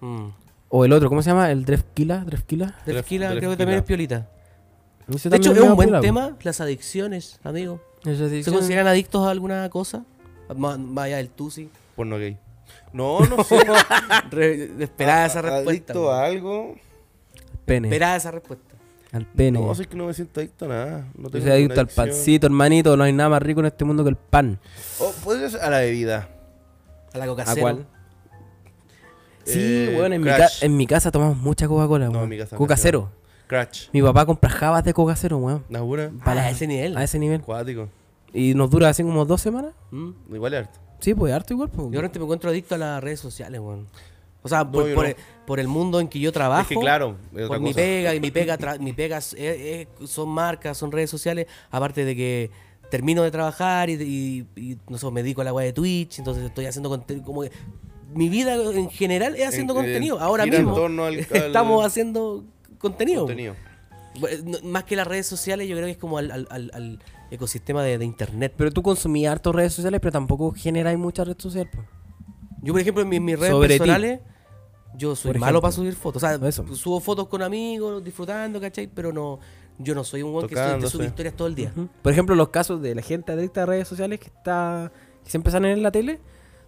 [0.00, 0.28] Mm.
[0.76, 1.52] O el otro, ¿cómo se llama?
[1.52, 2.74] El Drefkila, Drefkila.
[2.84, 3.56] Del Dref- Tequila creo que Drefkila.
[3.58, 4.28] también es piolita.
[5.08, 7.80] Ese De hecho, también es un buen tema, las adicciones, amigo.
[8.02, 10.04] ¿Se consideran adictos a alguna cosa?
[10.56, 11.70] Más más allá del Tusi.
[11.94, 12.36] Porno gay.
[12.92, 13.58] No, no sé.
[14.32, 15.70] Re- esperaba esa respuesta.
[15.70, 16.74] Adicto a algo.
[17.64, 17.86] Pene.
[17.88, 18.74] Esperaba esa respuesta.
[19.12, 19.60] Al pene.
[19.60, 21.06] No, sé que no me siento adicto a nada.
[21.16, 22.06] No Yo tengo soy adicto al adicción.
[22.08, 22.96] pancito, hermanito.
[22.96, 24.58] No hay nada más rico en este mundo que el pan.
[24.98, 26.28] Oh, podría ser a la bebida.
[27.12, 27.86] A la coca ¿A cuál?
[29.44, 30.30] Sí, Eh, weón, en, mi
[30.62, 33.10] en mi casa tomamos mucha Coca-Cola, No, mi casa Coca cero.
[33.46, 33.88] Crash.
[33.92, 35.64] Mi papá compra jabas de Coca cero, weón.
[35.68, 36.10] ¿La jura?
[36.24, 36.96] Para ese nivel.
[36.96, 37.40] A ese nivel.
[37.42, 37.88] Acuático.
[38.32, 39.72] Y nos dura así como dos semanas.
[39.90, 40.10] Mm.
[40.34, 40.78] Igual es harto.
[41.00, 41.68] Sí, pues harto igual.
[41.68, 41.84] Pues.
[41.86, 43.86] Yo realmente me encuentro adicto a las redes sociales, weón.
[44.42, 45.10] O sea, No, por, yo por no.
[45.10, 46.62] el, por el mundo en que yo trabajo.
[46.62, 47.76] Es que claro, es por mi cosa.
[47.76, 51.46] pega y mi pega, tra- mi pega son marcas, son redes sociales.
[51.70, 52.50] Aparte de que
[52.90, 56.18] termino de trabajar y, y- y, no sé, me dedico a la weá de Twitch,
[56.18, 57.24] entonces estoy haciendo contenido.
[57.26, 57.52] Como que
[58.14, 60.16] mi vida en general es haciendo En- contenido.
[60.16, 62.44] en- Ahora mismo torno al- al- estamos haciendo
[62.78, 63.26] contenido.
[64.62, 66.98] Más que las redes sociales, yo creo que es como al, al- al- al
[67.32, 68.54] ecosistema de, de internet.
[68.56, 71.72] Pero tú consumías harto redes sociales, pero tampoco generáis muchas redes sociales.
[71.74, 71.86] pues.
[72.62, 73.78] Yo, por ejemplo, en mis, mis redes Sobre ti.
[73.78, 74.20] personales,
[74.96, 75.60] yo soy Por malo ejemplo.
[75.62, 76.22] para subir fotos.
[76.22, 76.64] O sea, Eso.
[76.76, 78.86] subo fotos con amigos, disfrutando, ¿cachai?
[78.86, 79.40] Pero no,
[79.78, 80.54] yo no soy un weón que,
[80.88, 81.72] sube- historias todo el día.
[82.02, 84.92] Por ejemplo, los casos de la gente adicta a redes sociales que está
[85.24, 86.20] que siempre salen en la tele.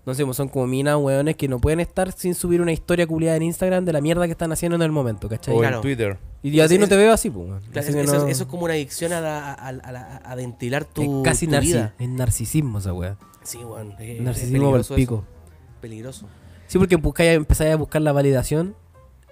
[0.06, 3.06] No sé, pues son como minas, weones, que no pueden estar sin subir una historia
[3.08, 5.52] culiada en Instagram de la mierda que están haciendo en el momento, ¿cachai?
[5.54, 5.76] O Claro.
[5.76, 6.16] en Twitter.
[6.44, 7.48] Y yo a ti no te veo así, pues.
[7.48, 7.60] weón.
[7.72, 11.02] Claro, eso, no- eso es como una adicción a, la- a, a a ventilar tu,
[11.02, 11.94] es casi tu narci- vida.
[11.98, 13.16] es narcisismo esa weá.
[13.42, 13.92] Sí, weón.
[13.98, 15.14] es- es Narcisismo por el peligroso pico.
[15.26, 16.26] eso, Peligroso.
[16.68, 18.74] Sí, porque buscáis, empezáis a buscar la validación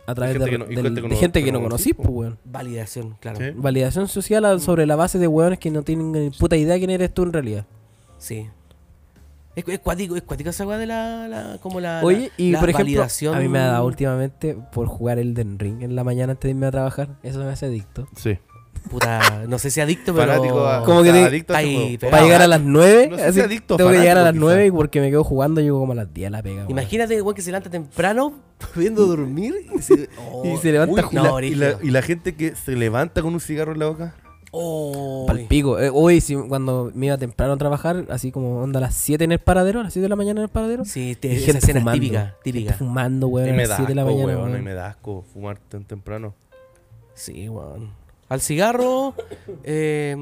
[0.06, 1.58] a través gente de, que no- del- gente que de no- gente que que no
[1.60, 2.38] no conocís, pues, weón.
[2.44, 3.38] Validación, claro.
[3.38, 3.44] Sí.
[3.44, 3.52] Sí.
[3.56, 6.90] Validación social a- sobre la base de weones que no tienen ni puta idea quién
[6.90, 7.64] eres tú en realidad.
[9.56, 12.50] Es, es cuático, es cuático esa weá de la, la- como la, Oye, la- y
[12.52, 13.34] la por ejemplo, validación.
[13.36, 16.42] a mí me ha dado últimamente por jugar el Den Ring en la mañana antes
[16.44, 17.10] de irme a trabajar.
[17.22, 18.08] Eso me hace adicto.
[18.16, 18.38] Sí.
[18.90, 20.26] Puta, no sé si adicto, pero.
[20.32, 23.32] Fanático a, Como que te- adicto ahí, Para llegar a las 9, no sé así,
[23.34, 24.76] si adicto, tengo que llegar a las fanático, 9 quizá.
[24.76, 26.66] porque me quedo jugando y llego como a las 10 a la pega.
[26.68, 28.34] Imagínate, weón, que se levanta temprano,
[28.74, 31.66] pudiendo dormir y se, oh, Y se levanta Uy, y, a la, No, y, la,
[31.68, 31.78] brígido.
[31.88, 34.16] y la gente que se levanta con un cigarro en la boca.
[34.56, 35.78] Oh, Pal pico.
[35.80, 39.24] Eh, hoy, sí, cuando me iba temprano a trabajar, así como onda a las 7
[39.24, 40.84] en el paradero, a las 7 de la mañana en el paradero.
[40.84, 42.00] Sí, te, y esa gente escena es fumando.
[42.00, 42.70] típica, típica.
[42.72, 44.32] Gente fumando, weón, y a me las da 7 de la asco, mañana.
[44.38, 44.60] weón, weón.
[44.60, 46.34] y me da asco fumar tan temprano.
[47.14, 47.90] Sí, weón.
[48.28, 49.14] Al cigarro,
[49.64, 50.16] eh,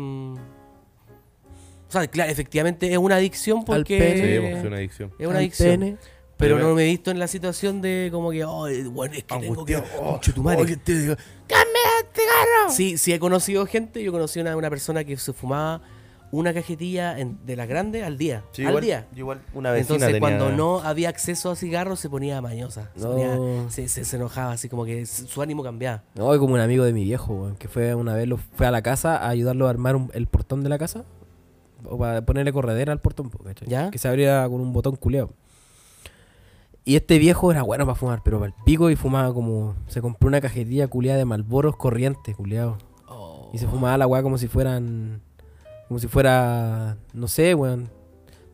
[1.89, 4.15] o sea, claro, efectivamente es una adicción porque pene.
[4.35, 5.13] Sí, pues, es una adicción.
[5.19, 5.69] es una Al adicción.
[5.81, 5.97] pene.
[6.37, 9.39] Pero no me- he visto en la situación de como que, oh, bueno, es que
[9.39, 9.77] tengo que...
[9.77, 10.63] Oh, Conche tu madre.
[10.63, 11.17] oh, que te diga,
[12.69, 15.83] Sí, sí he conocido gente, yo conocí una, una persona que se fumaba
[16.31, 18.43] una cajetilla en- de las grandes al día.
[18.53, 19.07] Sí, al igual, día.
[19.15, 22.91] igual una vecina Entonces tenía- cuando no había acceso a cigarros se ponía mañosa.
[22.97, 23.11] Se, No.
[23.13, 26.03] ponía- se, se- se enojaba, así como que su ánimo cambiaba.
[26.15, 28.71] No, como un amigo de mi viejo, weón, que fue una vez, lo, fue a
[28.71, 31.05] la casa a ayudarlo a armar un- el portón de la casa.
[31.85, 33.69] O para ponerle corredera al portón, po, ¿cachai?
[33.69, 33.91] ¿Ya?
[33.91, 35.31] Que se abría con un botón culeado.
[36.85, 39.75] Y este viejo era bueno para fumar, pero para el pico y fumaba como.
[39.87, 42.79] Se compró una cajetilla culeada de malboros corrientes, culeado.
[43.53, 45.21] Y se fumaba la weá como si fueran.
[45.89, 46.97] Como si fuera.
[47.13, 47.89] No sé, weón.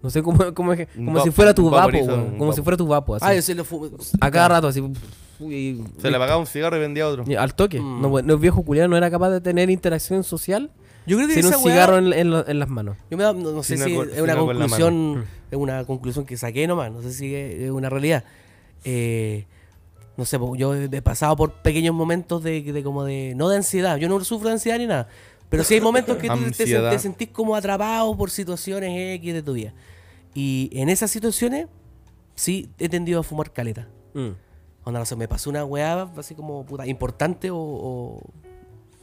[0.03, 2.07] No sé cómo, cómo es que- Como vapo, si fuera tu vapo, weón.
[2.33, 2.53] Como vapo.
[2.53, 3.25] si fuera tu vapo, así.
[3.27, 3.89] Ah, yo se lo fumo.
[4.21, 4.81] a cada rato, así.
[5.41, 7.25] y- Se le apagaba un cigarro y vendía otro.
[7.27, 7.81] y al toque.
[7.81, 8.01] Mm.
[8.03, 10.71] No, no, el viejo culiado no era capaz de tener interacción social
[11.09, 12.97] Yo creo que sin un weá- cigarro en, en lo- en las manos.
[13.11, 16.37] Yo me da- no, no sé Sin si es una conclusión, es una conclusión que
[16.37, 18.25] saqué nomás, no sé si es una realidad.
[18.85, 19.47] Eh,
[20.17, 23.97] no sé, yo he pasado por pequeños momentos de, de como de, no de ansiedad,
[23.99, 25.09] yo no sufro de ansiedad ni nada,
[25.49, 26.91] pero sí hay momentos que tú te, te, Ansiedad.
[26.91, 29.73] te sentís como atrapado por situaciones X de tu vida.
[30.35, 31.67] Y en esas situaciones,
[32.35, 33.89] sí he tendido a fumar caleta.
[34.85, 38.21] Onda, no sé, me pasó una weá así como puta, importante o, o,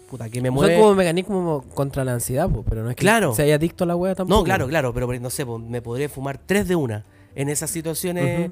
[0.10, 0.78] puta, que me Son mueve.
[0.80, 3.34] como mecanismo contra la ansiedad, po, pero no es que Claro.
[3.34, 4.40] se haya adicto a la wea tampoco.
[4.40, 7.04] No, claro, claro, pero no sé, me podría fumar tres de una.
[7.36, 8.52] En esas situaciones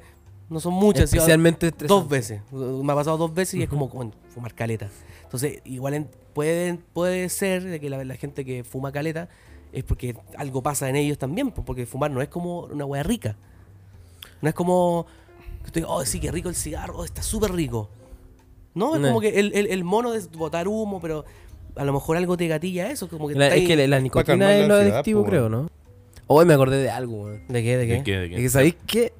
[0.50, 2.14] no son muchas, Especialmente dos estresante.
[2.14, 2.40] veces.
[2.52, 4.88] Me ha pasado dos veces y es como bueno, fumar caleta.
[5.22, 9.28] Entonces, igual en- puede, puede ser que la, la gente que fuma caleta
[9.72, 13.36] es porque algo pasa en ellos también, porque fumar no es como una hueá rica.
[14.42, 15.06] No es como,
[15.64, 17.88] estoy, oh, sí, que rico el cigarro, oh, está súper rico.
[18.74, 19.08] No, es No.
[19.08, 21.24] como que el, el, el mono de botar humo, pero
[21.76, 24.68] a lo mejor algo te gatilla eso, como que La- es que la nicotina es
[24.68, 25.70] lo adictivo, po, creo, ¿no?
[26.26, 27.42] Hoy me acordé de algo, weón.
[27.48, 27.76] ¿De qué?
[27.76, 27.92] ¿De qué?
[27.94, 28.18] ¿De qué?
[28.18, 28.42] ¿De Es qué?
[28.42, 29.12] que sabéis que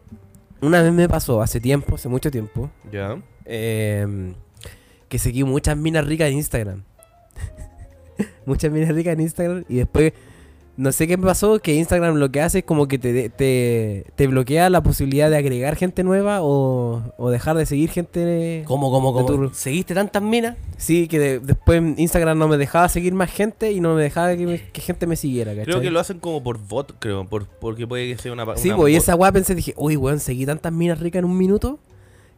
[0.62, 3.18] una vez me pasó, hace tiempo, hace mucho tiempo, Ya.
[3.44, 4.32] eh,
[5.08, 6.82] que seguí muchas minas ricas en Instagram.
[8.46, 10.12] muchas minas ricas en Instagram y después
[10.76, 14.04] no sé qué me pasó, que Instagram lo que hace es como que te, te,
[14.16, 18.64] te bloquea la posibilidad de agregar gente nueva o, o dejar de seguir gente.
[18.66, 19.24] ¿Cómo, cómo, cómo?
[19.26, 20.56] tu- ¿Seguiste tantas minas?
[20.76, 24.37] Sí, que de- después Instagram no me dejaba seguir más gente y no me dejaba
[24.37, 25.66] que, me- que gente me siguiera, ¿cachai?
[25.66, 28.68] Creo que lo hacen como por bot, creo, por, porque puede que sea una Sí,
[28.68, 31.37] una pues y esa weá pensé, dije, uy, weón, seguí tantas minas ricas en un
[31.38, 31.78] minuto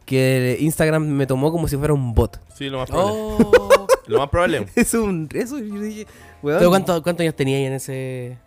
[0.05, 2.39] que Instagram me tomó como si fuera un bot.
[2.55, 3.13] Sí, lo más probable.
[3.19, 4.67] Oh, Lo más probable.
[4.75, 5.27] Es un.
[5.33, 6.07] Eso yo dije.
[6.43, 6.59] Weón.
[6.59, 8.37] ¿Pero cuánto- ¿Cuántos años tenía ahí en ese...?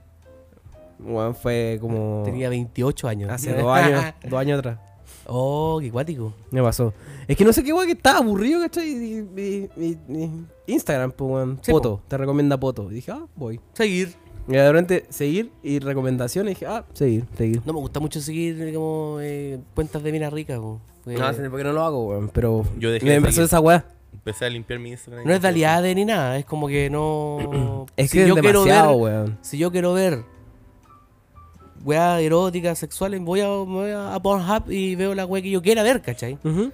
[1.03, 2.23] Weón, fue como.
[2.27, 3.31] Tenía 28 años.
[3.31, 4.05] Hace dos años.
[4.29, 4.79] dos años atrás.
[5.27, 6.35] Oh, qué cuático.
[6.51, 6.93] Me pasó.
[7.27, 8.89] Es que no sé qué weón que estaba aburrido, ¿cachai?
[8.91, 11.59] Y, y- y- y- Instagram, pues weón.
[11.63, 12.03] Sí, Poto.
[12.07, 12.91] Te recomienda Poto.
[12.91, 13.59] Y dije, ah, voy.
[13.73, 14.15] Seguir.
[14.47, 16.51] Y de repente, seguir y recomendaciones.
[16.53, 17.63] Y dije, ah, seguir, seguir.
[17.65, 20.57] No me gusta mucho seguir como eh, cuentas de mina rica.
[20.61, 20.81] po.
[21.05, 22.29] Porque No, sé por qué no lo hago, weón.
[22.29, 22.65] Pero.
[22.79, 23.47] Yo dejé me de pasó seguir.
[23.47, 23.87] esa weá.
[24.13, 25.27] Empecé a limpiar mi Instagram.
[25.27, 26.37] no es de aliade ni nada.
[26.39, 27.87] Es como que no...
[27.97, 29.39] Es si que yo es quiero demasiado, ver, weón.
[29.43, 30.25] Si yo quiero ver
[31.83, 35.51] weas eróticas, sexuales, voy a, me voy a a Pornhub y veo la wea que
[35.51, 36.39] yo quiera ver, ¿cachai?
[36.45, 36.71] Ujú.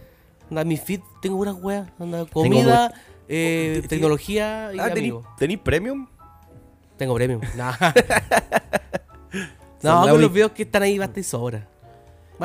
[0.51, 1.89] Anda, mi feed tengo unas weas.
[2.01, 2.93] Anda, comida,
[3.29, 3.89] eh, Sí.
[3.89, 5.27] tecnología y Ah, ¿tení, amigos.
[5.39, 6.09] ¿tení premium?
[6.97, 7.41] Tengo premium.
[7.57, 7.75] Nah.
[9.83, 11.69] No, con los videos que están ahí basta y sobra.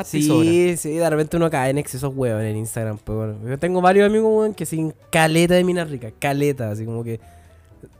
[0.04, 2.98] Sí, sí, de repente uno cae en excesos weón en Instagram.
[2.98, 3.38] Pues, bueno.
[3.48, 7.20] Yo tengo varios amigos weón que siguen caleta de minas ricas, caleta, así como que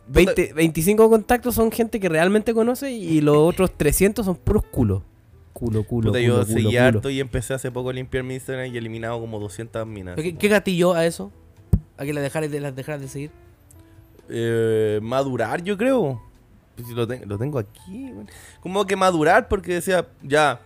[0.09, 5.03] 20, 25 contactos son gente que realmente conoce y los otros 300 son puros culos.
[5.53, 6.81] Culo, culo, Puta, culo, yo culo, seguí culo.
[6.81, 10.15] harto y empecé hace poco a limpiar mi Instagram y he eliminado como 200 minas.
[10.17, 11.31] ¿Pero ¿Qué, qué gatilló a eso?
[11.99, 13.31] ¿A que las dejaras de, las dejaras de seguir?
[14.29, 16.21] Eh, madurar, yo creo.
[16.75, 18.11] Pues si lo, ten- lo tengo aquí.
[18.61, 20.61] Como que madurar porque decía, ya.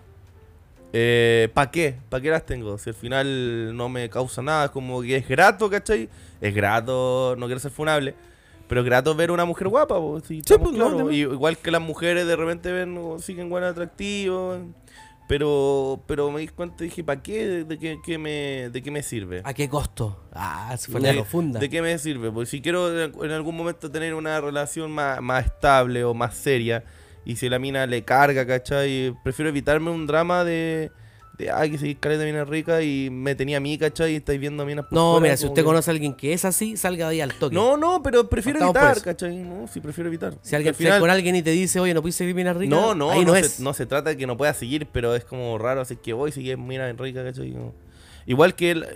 [0.93, 1.97] Eh, ¿Para qué?
[2.09, 2.79] ¿Para qué las tengo?
[2.79, 6.09] Si al final no me causa nada, es como que es grato, ¿cachai?
[6.41, 8.15] Es grato, no quiero ser funable,
[8.69, 11.11] pero es grato ver una mujer guapa, po, si pues, no.
[11.11, 14.59] Y igual que las mujeres de repente ven, o siguen buen atractivo,
[15.29, 17.47] pero pero me di cuenta y dije, ¿para qué?
[17.47, 19.43] ¿De, de qué, qué me, ¿De qué me sirve?
[19.45, 20.25] ¿A qué costo?
[20.33, 21.59] Ah, se fue ¿De, profunda.
[21.59, 22.31] ¿De qué me sirve?
[22.31, 26.37] Porque si quiero en en algún momento tener una relación más, más estable o más
[26.37, 26.85] seria,
[27.27, 29.15] y si la mina le carga, ¿cachai?
[29.23, 30.91] Prefiero evitarme un drama de,
[31.39, 34.13] de ay, que seguir caleta de mina rica y me tenía a mí, ¿cachai?
[34.13, 36.33] Y estáis viendo a minas No, fuera, mira, si usted que- conoce a alguien que
[36.33, 37.55] es así, salga de ahí al toque.
[37.55, 39.03] No, no, pero prefiero evitar.
[39.03, 39.37] ¿cachai?
[39.37, 40.39] No, sí, prefiero evitar.
[40.41, 42.75] Si alguien Al final- con alguien y te dice, oye, no puedes seguir mina rica,
[42.75, 43.61] No, no, ahí no, no, se, es.
[43.61, 46.33] no se trata de que no pueda seguir, pero es como raro, así que voy,
[46.33, 47.51] si es mina rica, ¿cachai?
[47.51, 47.75] No.
[48.25, 48.87] Igual que él,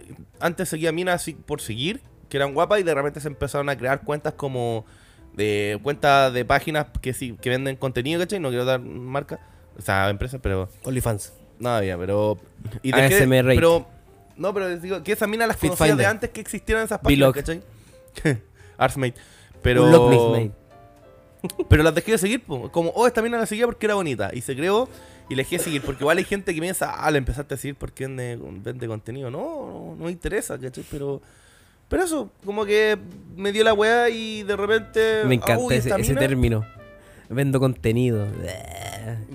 [0.40, 3.76] antes seguía minas así por seguir, que eran guapas, y de repente se empezaron a
[3.76, 4.86] crear cuentas como
[5.40, 8.40] de cuentas de páginas que sí, que venden contenido, ¿cachai?
[8.40, 9.40] No quiero dar marca,
[9.76, 11.32] o sea, empresas, pero OnlyFans.
[11.58, 12.38] nada bien, pero
[12.82, 13.86] y ASMR pero
[14.36, 17.32] no, pero digo que esas minas las Fit conocía de antes que existieran esas páginas,
[17.32, 17.34] Vlog.
[17.34, 17.62] ¿cachai?
[18.78, 19.14] Artsmate.
[19.62, 20.50] Pero
[21.68, 22.70] pero las dejé de seguir, po.
[22.70, 24.30] como, oh, esta mina la seguía porque era bonita.
[24.32, 24.88] Y se creó
[25.28, 25.82] y la dejé de seguir.
[25.82, 29.30] Porque igual hay gente que piensa, ah, la empezaste a seguir porque vende, vende contenido.
[29.30, 30.84] No, no, no me interesa, ¿cachai?
[30.90, 31.20] Pero,
[31.90, 32.96] pero eso, como que
[33.36, 35.24] me dio la weá y de repente.
[35.26, 36.64] Me encanta ese, término.
[37.28, 38.28] Vendo contenido.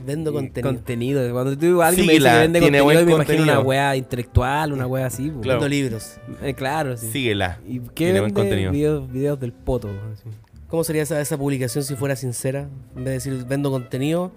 [0.05, 0.73] Vendo contenido.
[0.73, 1.33] Contenido.
[1.33, 5.07] Cuando tú alguien me dice que vende contenido, me imagino una wea intelectual, una wea
[5.07, 5.29] así.
[5.41, 5.59] Claro.
[5.59, 6.15] Vendo libros.
[6.41, 7.09] Eh, claro, sí.
[7.11, 7.59] Síguela.
[7.67, 8.71] ¿Y qué Tiene buen contenido.
[8.71, 9.89] Videos, videos del poto.
[10.13, 10.29] así.
[10.69, 12.69] ¿Cómo sería esa, esa publicación si fuera sincera?
[12.95, 14.31] En vez de decir, vendo contenido.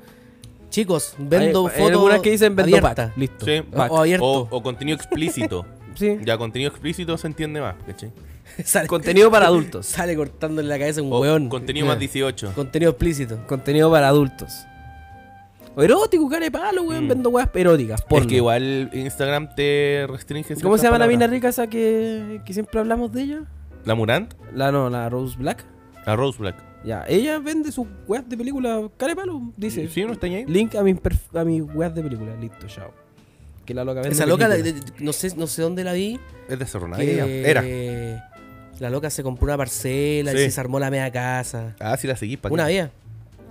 [0.70, 1.92] Chicos, vendo Hay- hay fotos.
[1.92, 3.06] algunas que dicen vendo abierta.
[3.08, 3.16] pack.
[3.16, 3.46] Listo.
[3.46, 3.62] Sí.
[3.62, 3.92] Pack.
[3.92, 4.24] O abierto.
[4.26, 5.64] O, o contenido explícito.
[5.98, 6.18] Sí.
[6.24, 8.10] ya, contenido explícito se entiende más, ¿cachai?
[8.64, 9.86] sale, Contenido para adultos.
[9.86, 11.48] sale cortándole la cabeza a un O weón.
[11.48, 12.52] contenido más 18.
[12.54, 13.38] Contenido explícito.
[13.46, 14.52] Contenido para adultos.
[15.76, 17.04] O erótico, cara de palo, weón.
[17.04, 17.08] Mm.
[17.08, 18.02] Vendo weas eróticas.
[18.02, 18.22] Porno.
[18.24, 20.54] Es que igual Instagram te restringe.
[20.60, 21.30] ¿Cómo se llama la mina palabras.
[21.36, 23.40] rica esa que, que siempre hablamos de ella?
[23.84, 24.34] ¿La Murant?
[24.54, 25.64] La no, la Rose Black.
[26.06, 26.56] La Rose Black.
[26.84, 29.40] Ya, ella vende sus weas de película cara de palo.
[29.56, 29.88] Dice.
[29.88, 30.04] ¿Sí?
[30.04, 30.44] ¿No está ahí?
[30.46, 32.34] Link a mis, perf- a mis weas de película.
[32.36, 32.92] Listo, chao.
[33.68, 36.18] Que la loca vende Esa loca, la- de- no, sé, no sé dónde la vi.
[36.48, 37.42] Es de Cerro que.
[37.46, 37.62] Era.
[38.80, 40.38] La loca se compró una parcela y Sí.
[40.38, 41.74] se desarmó la media casa.
[41.78, 42.38] Ah, sí la seguí.
[42.38, 42.88] ¿para Una vez.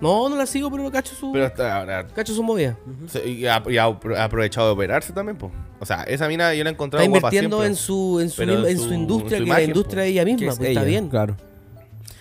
[0.02, 2.08] No, no la sigo, pero cacho su, Pero hasta ahora.
[2.08, 2.76] cacho su movida.
[3.08, 5.52] se- Y ha, y ha apro- ha aprovechado de operarse también, pues.
[5.80, 7.68] O sea, esa mina yo la he encontrado Está guapa invirtiendo siempre.
[7.70, 9.68] en su, en su, Pero misma- en en su su- industria, su que imagen, la
[9.68, 11.10] industria de ella misma, es pues, está ella, bien.
[11.10, 11.36] Claro.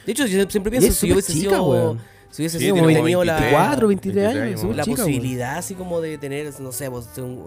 [0.04, 2.00] De hecho, yo siempre Y pienso, si yo hubiese chica, sido, weón.
[2.30, 4.42] si hubiese Sí, sido como tenido la, 24, 23 23 años.
[4.48, 7.44] años, súper la chica, posibilidad así como de tener, no sé, pues, un,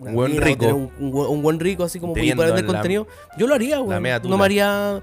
[0.00, 0.66] Un buen mina rico.
[0.66, 3.06] Un, un buen- un buen rico, así como para vender contenido,
[3.38, 4.02] yo lo haría, weón.
[4.24, 5.02] No me haría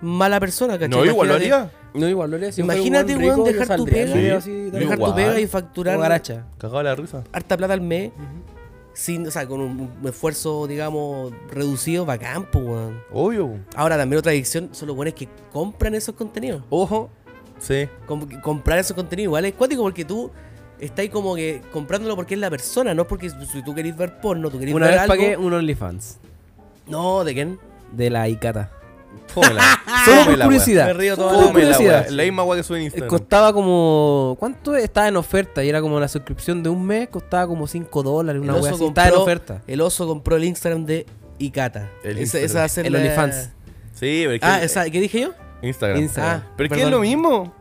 [0.00, 0.88] mala persona, ¿cachai?
[0.88, 1.70] No, igual lo haría.
[1.94, 2.52] No, igual lo haría.
[2.52, 4.12] Si Imagínate, weón, rico, dejar tu pega.
[4.12, 4.28] Sí.
[4.30, 6.44] así, tu y facturar garacha.
[6.58, 7.24] Cagado la risa.
[7.32, 8.12] harta plata al mes,
[8.92, 13.00] sin, o sea, con un, esfuerzo, digamos, reducido, bacán, pues, weón.
[13.12, 13.50] Obvio.
[13.74, 16.62] Ahora, también otra adicción son los buenos que compran esos contenidos.
[16.70, 17.10] Ojo.
[17.58, 17.88] Sí.
[18.06, 20.30] Com- comprar esos contenidos igual es cuático porque tú
[20.80, 24.50] estás como que comprándolo porque es la persona, no porque si tú querés ver porno,
[24.50, 25.14] tú querés Una ver vez algo.
[25.14, 26.18] pagué un OnlyFans
[26.88, 27.58] No, ¿de quién?
[27.92, 28.70] de la Icata.
[29.28, 29.62] Fómela.
[30.04, 30.86] Solo por curiosidad.
[30.88, 32.08] Me río toda la- Fómela, curiosidad.
[32.10, 33.08] La misma weá que sube en Eh, Instagram.
[33.08, 34.36] Costaba como.
[34.38, 35.64] ¿Cuánto estaba en oferta?
[35.64, 38.72] Y era como la suscripción de un mes, costaba como 5 dólares, una El wea
[38.72, 38.88] oso así.
[38.88, 39.62] Estaba en compró- oferta.
[39.66, 41.06] El oso compró el Instagram de
[41.38, 41.90] Icata.
[42.04, 42.44] El esa, Instagram.
[42.50, 43.36] esa va a ser El la- OnlyFans.
[43.94, 45.30] Sí, pero es que Ah, esa, ¿qué dije yo?
[45.62, 45.98] Instagram.
[46.02, 46.40] Instagram.
[46.40, 46.90] Ah, ¿Pero es que es perdón.
[46.92, 47.54] lo mismo?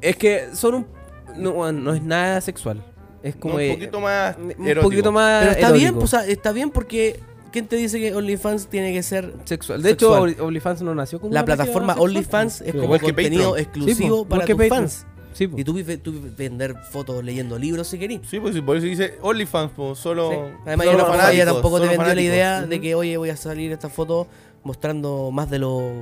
[0.00, 0.86] Es que son un.
[1.36, 2.82] No, no es nada sexual.
[3.22, 3.54] Es como.
[3.54, 4.82] un eh, poquito más un erótico.
[4.90, 5.40] poquito más.
[5.40, 5.80] Pero está erótico.
[5.80, 7.20] bien, pues, o sea, está bien porque
[7.52, 9.82] ¿quién te dice que OnlyFans tiene que ser Sexual.
[9.82, 10.36] De hecho, Sexual.
[10.46, 13.58] OnlyFans no nació como la plataforma OnlyFans es como contenido Patreon.
[13.58, 14.70] exclusivo Sí, para tus Patreon.
[14.82, 15.06] fans.
[15.32, 15.48] Sí.
[15.56, 18.20] Y tú, tú vender fotos leyendo libros si querís.
[18.28, 20.30] Sí, pues sí, por eso dice OnlyFans, pues solo.
[20.30, 20.36] Sí.
[20.66, 23.36] Además, solo no- fanáticos, ella tampoco te vendió la idea de que, oye, voy a
[23.36, 24.28] salir esta foto
[24.62, 25.92] mostrando más de lo.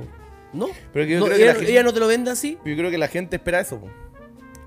[0.53, 2.29] No, Pero que yo No, creo que ella, la gente- ella no te lo vende
[2.29, 2.59] así.
[2.63, 3.79] Yo creo que la gente espera eso.
[3.79, 3.87] po.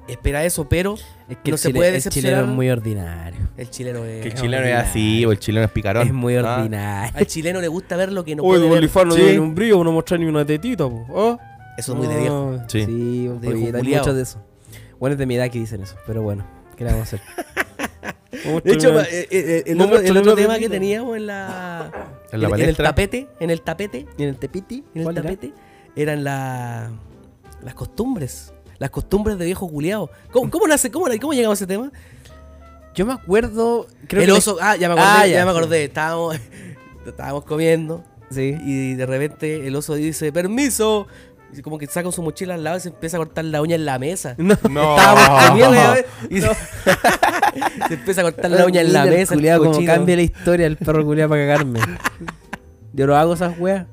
[0.08, 0.94] Espera eso, pero
[1.28, 2.30] Es que no el se chile- puede El decepcionar.
[2.32, 3.48] chileno es muy ordinario.
[3.56, 4.22] el chileno es.
[4.22, 6.06] Que el chileno es así, o el chileno es picarón.
[6.06, 6.56] Es muy Ah.
[6.58, 7.12] ordinario.
[7.18, 8.78] Al chileno le gusta ver lo que no Oye, puede ver.
[8.78, 11.06] OnlyFans no tiene ni un brillo, no muestra ni una tetita, po.
[11.10, 11.38] ¿Oh?
[11.76, 12.58] Eso es muy de viejo.
[12.68, 12.84] Sí.
[12.86, 14.42] Sí, De viejo hay muchos de eso.
[15.00, 17.20] Bueno, es de mi edad que dicen eso, pero bueno, ¿qué le vamos a hacer?
[18.64, 21.90] De hecho, ma- eh, eh, el, otro, el tema que teníamos en la.
[22.32, 22.84] En la el palestra.
[22.86, 24.84] tapete, en el tapete, ¿Y en el tepiti?
[24.94, 25.52] en el tapete,
[25.94, 26.90] eran la,
[27.62, 28.52] las costumbres.
[28.78, 30.10] Las costumbres de viejo culiao.
[30.32, 30.90] ¿Cómo, cómo nace?
[30.90, 31.90] ¿Cómo, cómo llegamos a ese tema?
[32.94, 33.86] Yo me acuerdo.
[34.08, 34.58] Creo el que oso.
[34.60, 35.84] Ah, ya me acordé, Ah, ya, ya, me acordé.
[35.84, 36.36] Estábamos,
[37.06, 38.02] estábamos comiendo.
[38.30, 38.56] Sí.
[38.64, 41.06] Y de repente el oso dice, permiso.
[41.56, 43.76] Y como que saca su mochila al lado y se empieza a cortar la uña
[43.76, 44.34] en la mesa.
[44.38, 44.56] No.
[44.68, 44.96] No.
[44.96, 45.76] Estábamos comiendo
[46.28, 46.48] y, y se,
[47.88, 49.34] se empieza a cortar la uña en la mesa.
[49.58, 51.80] como cambia la historia el perro culiado para cagarme.
[52.92, 53.86] Yo no hago esas weas.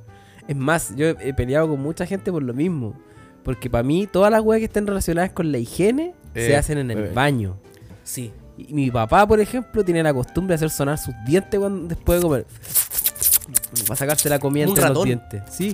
[0.48, 2.96] Es más, yo he peleado con mucha gente por lo mismo.
[3.44, 6.78] Porque para mí, todas las weas que estén relacionadas con la higiene se Eh, hacen
[6.78, 7.12] en el eh.
[7.14, 7.58] baño.
[8.04, 8.32] Sí.
[8.58, 12.20] Y mi papá, por ejemplo, tiene la costumbre de hacer sonar sus dientes cuando, después
[12.20, 12.46] de comer.
[13.88, 15.06] Para sacarse la comida entre los ratón.
[15.06, 15.42] dientes.
[15.52, 15.74] Sí.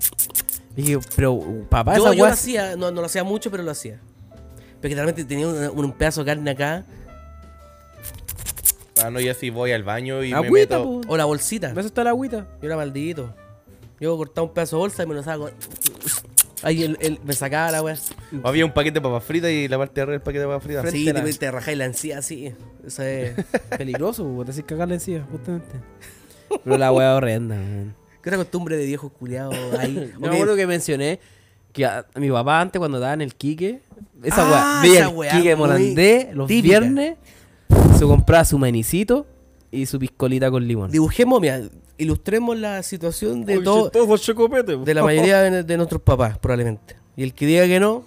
[0.76, 3.64] Y dije, pero papá, Yo, esa yo lo hacía, no, no lo hacía mucho, pero
[3.64, 4.00] lo hacía.
[4.82, 6.86] Porque realmente tenía un, un pedazo de carne acá.
[9.04, 11.02] Ah, no, yo sí voy al baño y me Agüita, meto.
[11.02, 11.02] po.
[11.14, 11.70] O la bolsita.
[11.72, 12.48] Eso está la agüita.
[12.62, 13.34] Yo era maldito.
[14.00, 15.50] Yo cortaba un pedazo de bolsa y me lo saco.
[16.64, 17.96] Ahí él, él me sacaba la weá.
[18.44, 20.64] Había un paquete de papas fritas y la parte de arriba del paquete de papas
[20.64, 20.92] fritas.
[20.92, 22.54] Sí, te, te rajáis la encía así.
[22.86, 23.34] Eso es.
[23.78, 25.76] Peligroso, pues, te haces cagarle encima, justamente.
[26.64, 27.96] Pero la wea horrenda, man.
[28.22, 30.12] ¿Qué otra costumbre de viejos culiados hay?
[30.14, 31.20] Yo me acuerdo que mencioné
[31.72, 33.82] que a, a mi papá antes cuando daba en el Quique,
[34.24, 36.80] esa Ah, weá, veía esa el weá Quique muy Morandé los típica.
[36.80, 37.18] viernes,
[37.98, 39.26] se compraba su manicito
[39.72, 40.92] y su piscolita con limón.
[40.92, 41.62] Dibujemos, mira,
[42.00, 46.96] ilustremos la situación de todo, de la mayoría de, de nuestros papás, probablemente.
[47.16, 48.04] Y el que diga que no,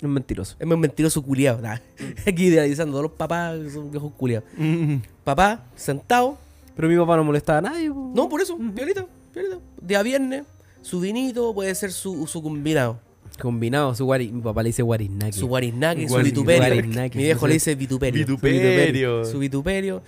[0.00, 0.56] Es mentiroso.
[0.58, 1.60] es un mentiroso culiado.
[1.60, 1.78] Nah.
[2.26, 4.48] Aquí idealizando todos los papás que son viejos culiados.
[4.56, 4.96] Mm.
[5.24, 6.38] Papá, sentado.
[6.74, 7.90] Pero mi papá no molestaba a nadie.
[7.90, 8.12] po.
[8.14, 9.58] No, por eso, violita, violita.
[9.82, 10.44] Día viernes,
[10.80, 12.98] su vinito puede ser su, su combinado.
[13.40, 15.38] Combinado, su guari, mi papá le dice guarisnaki.
[15.38, 16.74] Su guarisnaki, su vituperio.
[16.74, 17.18] guarisnaki.
[17.18, 18.26] Mi viejo le dice vituperio.
[18.26, 19.24] Vituperio.
[19.24, 20.02] Su vituperio.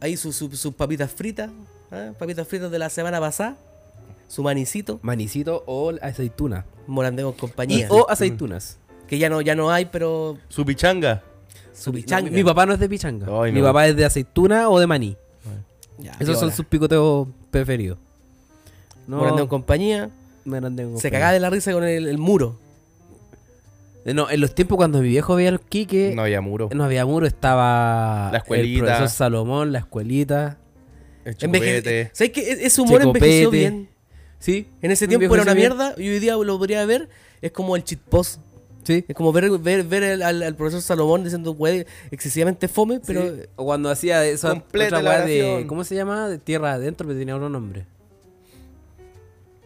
[0.00, 1.50] Ahí sus su, sus papitas fritas.
[1.90, 2.12] ¿Ah?
[2.18, 3.56] Papitas fritas de la semana pasada.
[4.28, 5.00] Su manicito.
[5.02, 6.64] Manicito o aceituna.
[6.86, 7.86] Morandé con Y, compañía.
[7.90, 8.78] o aceitunas.
[9.08, 11.22] Que ya no, ya no hay, pero Su pichanga.
[11.72, 12.30] su pichanga.
[12.30, 13.26] Mi, mi papá no es de pichanga.
[13.42, 13.66] Ay, Mi no.
[13.66, 15.16] papá es de aceituna o de maní.
[15.98, 17.98] Ya, Esos son sus picoteos preferidos.
[19.06, 20.10] No, Morandé con compañía.
[20.44, 22.56] Morandé con Se cagaba de la risa con el, el muro.
[24.04, 26.70] Eh, No, en los tiempos cuando mi viejo veía el Quique, No no, había muro.
[26.72, 28.78] había muro, estaba La escuelita.
[28.78, 30.56] el profesor Salomón, la escuelita.
[31.24, 32.10] El chupete.
[32.12, 32.40] ¿Sabes qué?
[32.52, 33.88] E- Ese humor envejeció bien.
[34.38, 34.66] Sí.
[34.80, 35.68] En ese tiempo era una bien.
[35.68, 37.08] mierda y hoy día lo podría ver.
[37.42, 38.40] Es como el cheat post.
[38.84, 39.04] Sí.
[39.06, 43.22] Es como ver, ver, ver el- al, al profesor Salomón diciendo wey, excesivamente fome, pero
[43.22, 43.42] Sí.
[43.56, 45.64] O cuando hacía esa Complete otra de.
[45.66, 46.28] ¿Cómo se llama?
[46.28, 47.84] De tierra adentro, pero tenía otro nombre.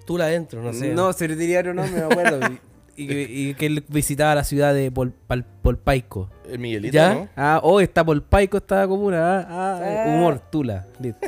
[0.06, 0.88] tú la adentro, no sé.
[0.92, 2.40] No, se le tenía otro nombre, me acuerdo.
[2.96, 6.30] y, y que- él visitaba la ciudad de Pol- Pal- Polpaico.
[6.50, 7.14] El Miguelito, ¿Ya?
[7.14, 7.28] ¿no?
[7.36, 9.40] Ah, oh, está Polpaico, esta comuna.
[9.40, 10.86] Ah, ah, eh, humor, tula.
[11.00, 11.26] Listo.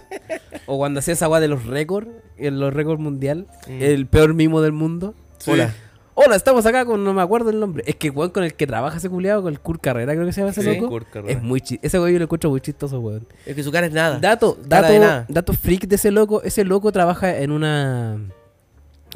[0.67, 3.83] o cuando hacía esa weá de los récords, en los récords mundial, Mm.
[3.83, 5.15] el peor mimo del mundo.
[5.39, 5.51] Sí.
[5.53, 5.75] Hola.
[6.19, 7.85] Hola, estamos acá con, no me acuerdo el nombre.
[7.87, 10.33] Es que weón con el que trabaja ese culiado, con el Kurt Carrera, creo que
[10.33, 10.89] se llama ese Sí, loco.
[10.89, 11.33] Kurt Carrera.
[11.39, 13.27] Es muy chi- Ese weón yo lo encuentro muy chistoso, weón.
[13.45, 14.19] Es que su cara es nada.
[14.19, 15.27] Dato, Cara dato, de nada.
[15.29, 16.43] dato freak de ese loco.
[16.43, 18.19] Ese loco trabaja en una.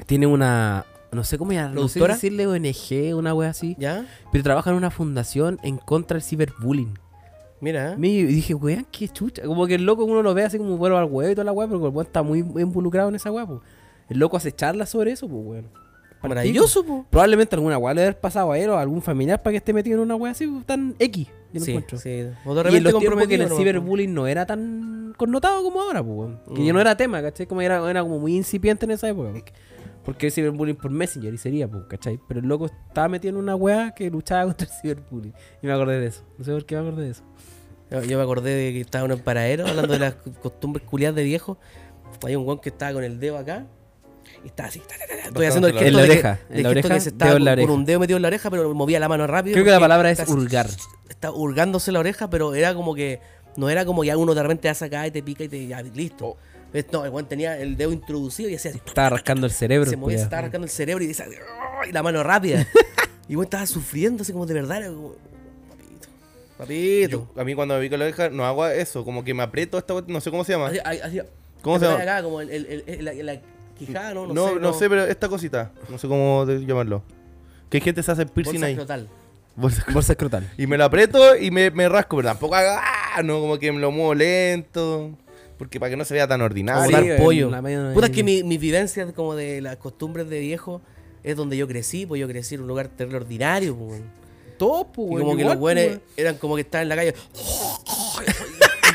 [0.07, 0.85] Tiene una.
[1.13, 1.81] No sé cómo llamarlo.
[1.83, 3.75] No sé decirle ONG, una wea así.
[3.79, 4.07] ¿Ya?
[4.31, 6.99] Pero trabaja en una fundación en contra del ciberbullying.
[7.61, 7.95] Mira.
[7.99, 9.43] Me y dije, weón, qué chucha.
[9.43, 11.53] Como que el loco uno lo ve así como vuelvo al huevo y toda la
[11.53, 13.61] weá, pero el weón está muy involucrado en esa weá, po.
[14.09, 15.69] El loco hace charlas sobre eso, pues, weón.
[16.23, 17.07] Maravilloso, po.
[17.11, 19.73] Probablemente alguna weá le haber pasado a él o a algún familiar para que esté
[19.73, 21.29] metido en una weá así, pues, tan X.
[21.53, 21.99] yo Sí, encuentro.
[21.99, 22.27] sí.
[22.45, 26.03] O de Y en los tiempos que el ciberbullying no era tan connotado como ahora,
[26.03, 26.41] pues, weón.
[26.55, 26.65] Que Mm.
[26.65, 27.47] ya no era tema, ¿cachai?
[27.47, 29.33] Como era, era como muy incipiente en esa época.
[30.11, 32.19] Porque el ciberbullying por Messenger y sería, pues, ¿cachai?
[32.27, 35.33] Pero el loco estaba metido en una weá que luchaba contra el ciberbullying.
[35.63, 36.25] Y me acordé de eso.
[36.37, 37.23] No sé por qué me acordé de eso.
[37.93, 41.15] Yo, yo me acordé de que estaba en un paradero hablando de las costumbres culiadas
[41.15, 41.59] de viejo.
[42.27, 43.67] Hay un guan que estaba con el dedo acá
[44.45, 44.81] Y estaba así.
[44.81, 45.29] ta, ta, ta, ta.
[45.29, 47.37] Estoy haciendo el En la de que- oreja, en la oreja, que se estaba dedo
[47.39, 47.79] en la con, con oreja.
[47.79, 49.55] un dedo metido en la oreja, pero movía la mano rápido.
[49.55, 50.69] Creo que la palabra es hurgar.
[51.09, 53.21] Está hurgándose la oreja, pero era como que.
[53.57, 55.67] No era como que uno de repente te hace acá y te pica y te.
[55.69, 56.37] Ya, listo.
[56.93, 58.81] No, el weón tenía el dedo introducido y hacía así.
[58.85, 59.91] Estaba rascando el cerebro.
[59.91, 60.25] se movía, se culiao.
[60.25, 61.27] estaba arrancando el cerebro y, decía,
[61.89, 62.67] y la mano rápida.
[63.29, 64.79] y bueno, estaba sufriendo así como de verdad.
[64.79, 65.15] era como,
[65.69, 66.09] papito,
[66.59, 67.09] papito.
[67.35, 69.79] Yo- a mí cuando me pica la oreja no hago eso, como que me aprieto
[69.79, 70.69] esta no sé cómo se llama.
[70.69, 71.21] Así- así-
[71.63, 72.03] ¿Cómo se llama?
[72.03, 73.41] acá, como el, el- el- el- la, la
[73.79, 74.27] quijada, ¿no?
[74.29, 77.03] No, no, sé, pero esta cosita, no sé cómo llamarlo.
[77.69, 78.73] Que hay gente que se hace piercing Bolsa ahí.
[78.73, 79.09] escrotal.
[79.57, 80.51] Bolsa- Bolsa escrotal.
[80.57, 83.23] Y me lo aprieto y me, me rasco, pero tampoco hago, ¡ah!
[83.23, 85.11] no, como que me lo muevo lento.
[85.61, 86.91] Porque para que no se vea tan ordinario.
[86.91, 87.51] dar Sí, pollo.
[87.63, 90.81] media- Puta, es que mi, mi vivencia como de las costumbres de viejo
[91.23, 93.91] es donde yo crecí, pues yo crecí en un lugar terrible ordinario, pues.
[93.91, 94.05] weón.
[94.57, 96.97] Todo, pues, Y como que igual, los buenos pues, eran como que estaban en la
[96.97, 97.15] calle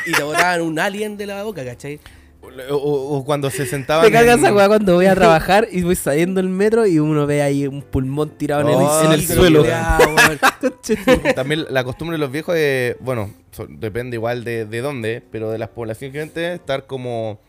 [0.05, 1.99] y, y te botaban un alien de la boca, ¿cachai?
[2.69, 4.05] O, o- o cuando se sentaban.
[4.05, 6.99] Me caga en- esa weá cuando voy a trabajar y voy saliendo del metro y
[6.99, 9.63] uno ve ahí un pulmón tirado en el, en el suelo.
[11.35, 13.31] También la costumbre de los viejos es, bueno,
[13.69, 17.39] depende igual de, de dónde, pero de las poblaciones gente estar como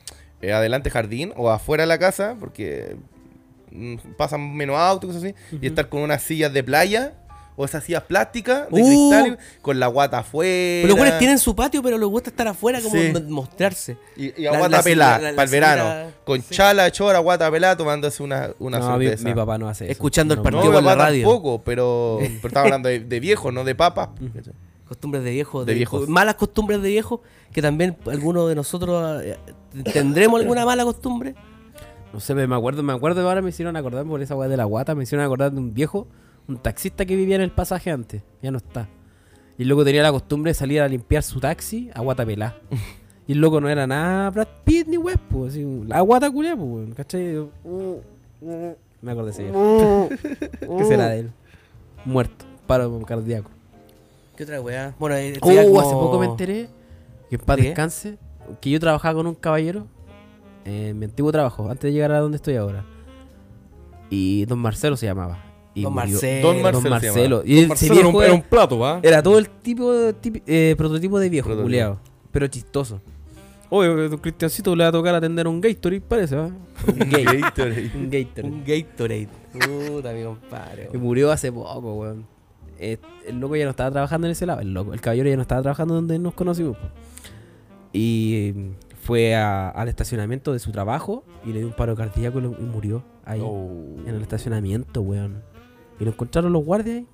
[0.42, 2.96] eh, adelante jardín o afuera de la casa, porque
[3.70, 7.14] mm, pasan menos autos y cosas así, y estar con unas sillas de playa
[7.58, 8.86] o esas sillas plásticas de Uh.
[8.86, 10.82] cristal con la guata afuera.
[10.82, 13.12] Pero los buenos tienen su patio, pero les gusta estar afuera como Sí.
[13.30, 13.96] mostrarse.
[14.14, 16.42] y, y la- a guata la pelada señora- la- para el la verano, señora- con
[16.42, 16.54] sí.
[16.54, 19.24] chala, chora, guata pelada, tomándose una, una no, mi, cerveza.
[19.26, 19.92] mi papá no hace eso.
[19.92, 21.22] Escuchando el partido no, por la radio.
[21.26, 24.10] tampoco, pero, pero estaba hablando de, de viejos, no de papas.
[24.88, 25.64] Costumbres de viejo.
[25.64, 26.08] De De viejos.
[26.08, 27.22] Malas costumbres de viejo,
[27.52, 29.36] que también algunos de nosotros eh,
[29.92, 31.34] tendremos alguna mala costumbre.
[32.12, 34.64] No sé, me acuerdo, me acuerdo ahora me hicieron acordar por esa weá de la
[34.64, 36.06] guata, me hicieron acordar de un viejo,
[36.48, 38.88] un taxista que vivía en el pasaje antes, ya no está.
[39.58, 42.56] Y el loco tenía la costumbre de salir a limpiar su taxi a guata pelá.
[43.28, 46.56] Y el loco no era nada Brad Pitt ni web, pues, así, la guata culia,
[46.56, 47.44] pues, ¿cachai?
[49.02, 50.08] Me acordé de ese viejo.
[50.78, 51.32] ¿Qué será de él?
[52.04, 53.50] Muerto, paro cardíaco.
[54.36, 54.94] ¿Qué otra weá?
[54.98, 56.68] Bueno, eh, Oh, como- hace poco me enteré
[57.30, 58.18] que en paz descanse,
[58.60, 59.86] que yo trabajaba con un caballero
[60.64, 62.84] eh, en mi antiguo trabajo, antes de llegar a donde estoy ahora.
[64.10, 65.42] Y don Marcelo se llamaba.
[65.74, 66.12] Y Don murió.
[66.12, 66.48] Marcelo.
[66.48, 66.72] Don Marcelo.
[66.72, 67.36] Don se Marcelo.
[67.42, 67.42] llamaba.
[67.46, 69.00] Y ese Marcelo viejo era un- era, era un plato, ¿va?
[69.02, 71.98] era todo el tipo, tipi- eh, prototipo de viejo, culeado.
[72.30, 73.00] Pero chistoso.
[73.68, 76.46] Oye, don Cristiancito le va a tocar atender a un Gatorade, parece, ¿va?
[76.46, 77.24] Un gay.
[77.24, 77.90] Gatorade.
[77.96, 78.48] un Gatorade.
[78.48, 79.28] Un Gatorade.
[79.52, 80.88] Puta, mi compadre.
[80.92, 82.26] Que murió hace poco, weón.
[82.78, 84.60] Eh, el loco ya no estaba trabajando en ese lado.
[84.60, 86.76] El, loco, el caballero ya no estaba trabajando donde nos conocimos.
[86.76, 86.86] po.
[87.92, 88.70] Y eh,
[89.02, 93.02] fue a- al estacionamiento de su trabajo y le dio un paro cardíaco y, murió
[93.24, 93.40] ahí.
[93.42, 93.70] Oh.
[94.06, 95.42] En el estacionamiento, weón.
[95.98, 97.06] Y lo encontraron los guardias ahí.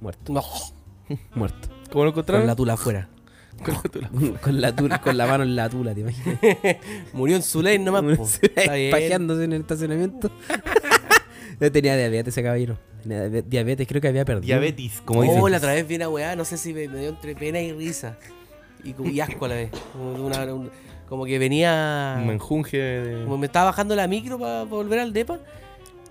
[0.00, 0.42] Muerto, No,
[1.34, 1.68] muerto.
[1.90, 2.46] ¿Cómo lo con encontraron?
[2.46, 3.08] la tula afuera.
[3.64, 4.10] Con la tula.
[4.42, 6.38] con, la tula- con la mano en la tula, ¿te imaginas?
[7.12, 8.40] Murió en su ley nomás.
[8.90, 10.30] Pajeándose en el estacionamiento.
[11.60, 12.78] Yo tenía diabetes ese caballero.
[13.02, 14.46] Tenía diabetes, creo que había perdido.
[14.46, 15.50] Diabetes, como Oh, dicen.
[15.50, 17.72] la otra vez vi una weá, no sé si me, me dio entre pena y
[17.72, 18.16] risa.
[18.84, 19.70] Y, como- y asco a la vez.
[19.92, 20.70] Como, una- un-
[21.08, 22.16] como que venía.
[22.20, 23.24] Un menjunje de...
[23.24, 25.38] Como me estaba bajando la micro para volver al depa.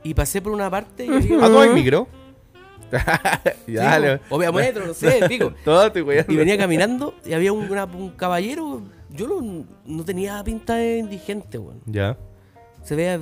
[0.04, 2.08] Y pasé por una parte y había- ¿Ah, tú hay micro?
[4.30, 5.54] Po, o vea metro, no sé, pico.
[5.66, 6.32] Todo te weando.
[6.34, 8.82] Y venía caminando y había un, una- un caballero.
[9.12, 11.82] Yo no, no tenía pinta de indigente, weón.
[11.86, 12.18] Ya.
[12.84, 13.20] Se veía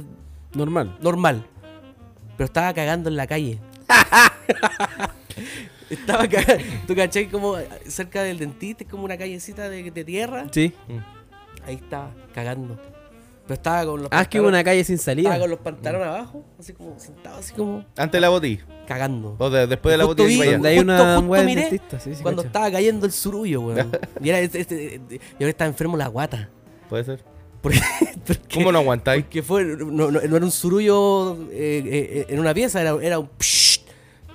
[0.54, 0.98] Normal.
[1.02, 1.46] normal.
[2.38, 3.60] Pero estaba cagando en la calle.
[5.90, 6.64] estaba cagando.
[6.88, 7.28] ¿Tú cachai?
[7.30, 7.56] Como
[7.88, 10.46] cerca del dentista, es como una callecita de, de tierra.
[10.52, 10.74] Sí.
[11.66, 12.80] Ahí estaba cagando.
[13.44, 15.40] Pero estaba con los Ah, es que hubo una calle sin Estaba salida.
[15.40, 18.60] con los pantalones abajo, así como sentado, así como Antes de la botí.
[18.86, 19.36] cagando.
[19.40, 20.26] O de- después de la botí.
[20.26, 20.52] vi- vaya.
[20.54, 22.48] Donde hay Justo- una justo wea del miré dentista, sí, sí, Cuando cacho.
[22.48, 23.92] estaba cayendo el surullo, weón.
[24.22, 26.50] y era este, este- yo ahora estaba enfermo la guata.
[26.90, 27.24] Puede ser.
[27.70, 27.80] Porque,
[28.28, 29.24] porque- ¿Cómo no aguantáis?
[29.24, 33.20] Porque fue, no, no- no era un surullo eh, eh, en una pieza, era, era
[33.20, 33.80] un psh,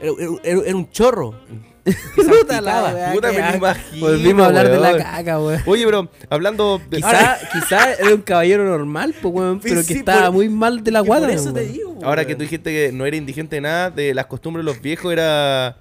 [0.01, 0.13] era,
[0.45, 1.35] era- era un chorro.
[1.85, 3.57] Que Puta la Puta, me lo asco.
[3.57, 5.61] imagino, Volvimos a hablar de la caca, weón.
[5.67, 6.99] Oye, pero hablando de.
[6.99, 10.85] Quizá, quizá era un caballero normal, pues, weón, pero que Sí, estaba por- muy mal
[10.85, 11.03] de la.
[11.03, 11.99] Por eso te digo.
[12.05, 14.81] Ahora que tú dijiste que no era indigente de nada, de las costumbres de los
[14.81, 15.77] viejos era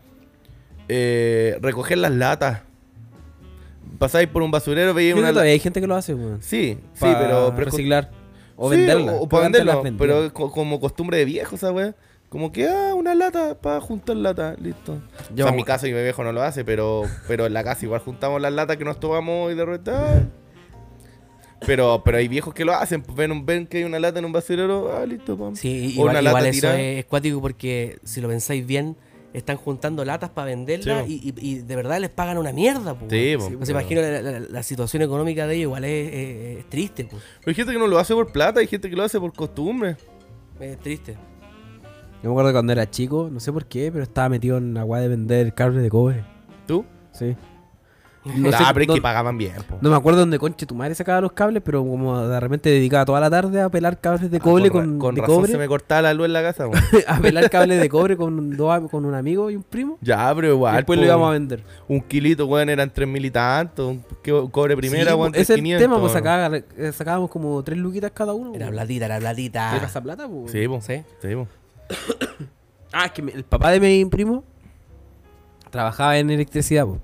[0.90, 2.62] eh, recoger las latas.
[4.02, 6.42] Pasáis por un basurero, Creo una que todavía hay gente que lo hace, weón.
[6.42, 8.10] Sí, sí, pero, reciclar.
[8.56, 9.12] O Sí, venderla.
[9.12, 9.96] O, Creo para vendían.
[9.96, 11.94] pero como costumbre de viejo, esa weá.
[12.28, 14.98] Como que, ah, una lata para juntar lata, listo.
[15.36, 17.64] Yo- o sea, en mi caso mi viejo no lo hace, pero, pero en la
[17.64, 20.24] casa igual juntamos las latas que nos tomamos y de repente, ah.
[21.68, 24.26] Pero, pero hay viejos que lo hacen, pues, ven, ven que hay una lata en
[24.26, 25.56] un basurero, ah, listo, pam.
[25.56, 26.80] Sí, O igual, una igual lata eso tirada.
[26.82, 28.96] es cuático porque si lo pensáis bien,
[29.34, 32.94] están juntando latas para venderlas Sí, y, y- y de verdad les pagan una mierda.
[32.94, 36.70] po, Sí, Pues imagino la, la- la situación económica de ellos igual es, es- es
[36.70, 37.06] triste.
[37.06, 37.18] po.
[37.40, 39.34] Pero hay gente que no lo hace por plata, hay gente que lo hace por
[39.34, 39.96] costumbre.
[40.60, 41.14] Es triste.
[42.24, 44.86] Yo me acuerdo cuando era chico, no sé por qué, pero estaba metido en la
[44.86, 46.24] weá de vender cables de cobre.
[46.68, 46.86] ¿Tú?
[47.14, 47.36] Sí.
[48.24, 49.80] No, sé- pero es no- que pagaban bien, po.
[49.82, 53.04] No me acuerdo dónde conche tu madre sacaba los cables, pero como de repente dedicaba
[53.04, 55.52] toda la tarde a pelar cables de Ah, cobre con, con, de razón cobre.
[55.52, 56.84] se me cortaba la luz en la casa, weón.
[57.08, 59.98] a pelar cables de cobre con, dos, con un amigo y un primo.
[60.02, 60.76] Ya, pero y igual.
[60.76, 61.64] después po, lo íbamos a vender.
[61.88, 63.88] Un kilito, weón, eran tres mil y tanto.
[63.88, 66.92] Un que- cobre primera, Sí, weón, pues, ese es el 3.500, tema, pues sacaba- eh,
[66.94, 68.54] sacábamos como tres luquitas cada uno.
[68.54, 68.78] Era pues.
[68.78, 69.76] platita, era platita.
[69.78, 70.28] ¿Era esa plata?
[70.28, 70.52] pues?
[70.52, 70.80] Sí, po.
[70.82, 71.02] ¿Sí?
[71.24, 71.48] Sí, po.
[72.94, 74.44] Ah, es que el papá de mi primo
[75.70, 77.00] trabajaba en electricidad, po,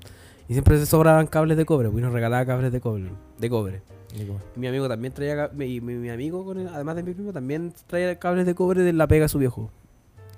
[0.49, 3.09] y siempre se sobraban cables de cobre, pues y nos regalaba cables de cobre.
[3.37, 3.81] De cobre.
[4.15, 7.13] Y mi amigo también traía, ca- mi, mi- mi amigo, con el- además de mi
[7.13, 9.69] primo, también traía cables de cobre de la pega a su viejo.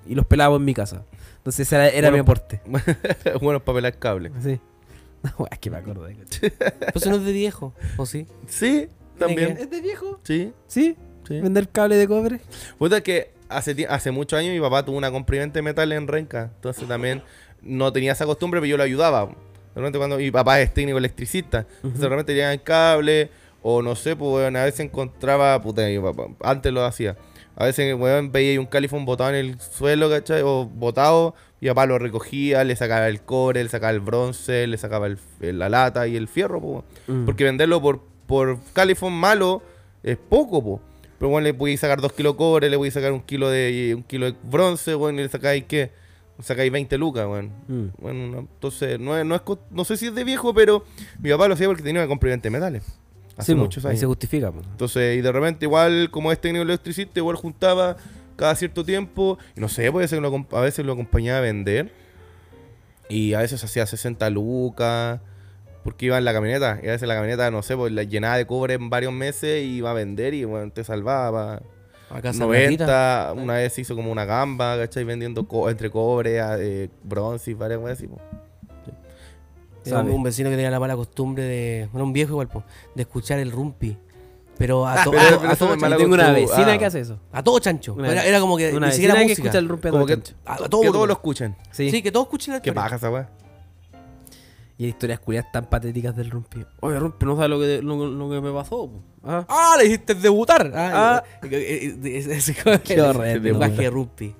[0.06, 1.04] Y los pelábamos en mi casa.
[1.38, 2.60] Entonces ese era, era Bueno, mi aporte.
[3.40, 4.32] Buenos para pelar cable.
[4.42, 4.58] Sí.
[5.22, 6.16] No, es que me acuerdo de
[6.92, 8.26] Pues no es de viejo, ¿o sí?
[8.46, 8.88] Sí,
[9.18, 9.56] también.
[9.58, 10.18] ¿Es de viejo?
[10.24, 10.96] Sí, ¿Sí?
[11.28, 11.40] sí.
[11.40, 12.40] ¿Vender cable de cobre?
[12.78, 16.50] Puta que hace, hace muchos años mi papá tuvo una comprimente de metal en Renca.
[16.56, 17.22] Entonces también
[17.62, 19.30] no tenía esa costumbre, pero yo lo ayudaba.
[19.80, 21.66] Repente cuando mi papá es técnico electricista.
[21.76, 23.30] Entonces de repente tenían el cable.
[23.62, 25.60] O no sé, pues weón, a veces encontraba.
[25.60, 26.28] Puta, mi papá.
[26.42, 27.16] Antes lo hacía.
[27.56, 30.40] A veces, weón, veía un califón botado en el suelo, ¿cachai?
[30.42, 31.34] O botado.
[31.60, 35.18] Mi papá lo recogía, le sacaba el cobre, le sacaba el bronce, le sacaba el-
[35.58, 36.84] la lata y el fierro, pues.
[37.06, 37.26] Mm.
[37.26, 39.62] Porque venderlo por, por califón malo
[40.02, 40.80] es poco, po.
[41.18, 43.92] Pero bueno, le podéis sacar dos kilos de cobre, le podéis sacar un kilo de
[43.94, 45.90] un kilo de bronce, bueno, y le sacáis qué?
[46.42, 47.50] Sacáis 20 lucas, weón.
[47.68, 47.86] Mm.
[48.00, 50.84] Bueno, no, entonces, no, no, es, no sé si es de viejo, pero
[51.20, 52.84] mi papá lo hacía porque tenía una comprimente de metales.
[53.36, 54.00] Hace Sí, po, muchos ahí años.
[54.00, 54.50] se justifica.
[54.52, 54.60] po.
[54.60, 57.96] Entonces, y de repente, igual, como es técnico electricista, igual juntaba
[58.36, 59.38] cada cierto tiempo.
[59.56, 61.92] Y no sé, puede ser que lo a veces lo acompañaba a vender.
[63.08, 65.20] Y a veces hacía 60 lucas.
[65.82, 66.78] Porque iba en la camioneta.
[66.82, 69.64] Y a veces la camioneta, no sé, pues la llenaba de cobre en varios meses
[69.64, 71.62] y iba a vender y bueno, te salvaba.
[72.10, 73.32] Acá San Gatita.
[73.34, 75.04] 90, una vez hizo como una gamba, ¿cachai?
[75.04, 78.06] Vendiendo co- entre cobre, a- eh, bronce y varias cosas así.
[78.08, 78.18] po.
[79.86, 81.88] Un, vecino que tenía la mala costumbre de.
[81.92, 83.96] Bueno, un viejo igual, po, de escuchar el rumpi.
[84.58, 85.96] Pero a, to- pero- a- pero a eso todo chancho.
[85.96, 86.78] Tengo una vecina Ah.
[86.78, 87.18] que hace eso.
[87.32, 87.96] A todo chancho.
[88.04, 89.48] Era, era como que Una ni siquiera vecina que música.
[89.48, 90.34] escucha el rumpe a todo que, chancho.
[90.44, 91.56] A, a todo que todos lo escuchen.
[91.70, 91.90] Sí.
[91.90, 93.30] Sí, que todos escuchen la Qué paja esa weá.
[94.80, 96.64] Y hay historias culiadas tan patéticas del Rumpi.
[96.80, 98.90] Oye, Rumpi, no sabes lo que, lo, lo que me pasó.
[99.22, 100.72] Ah, Ah, le dijiste debutar.
[100.74, 101.46] Ah, Ah.
[101.52, 104.34] ese- lenguaje de rumpi.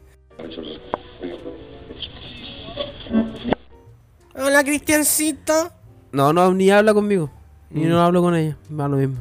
[4.34, 5.70] Hola, Cristiancito.
[6.12, 7.30] No, no, ni habla conmigo.
[7.70, 8.57] Ni no hablo con ella.
[8.72, 9.18] Va lo mismo.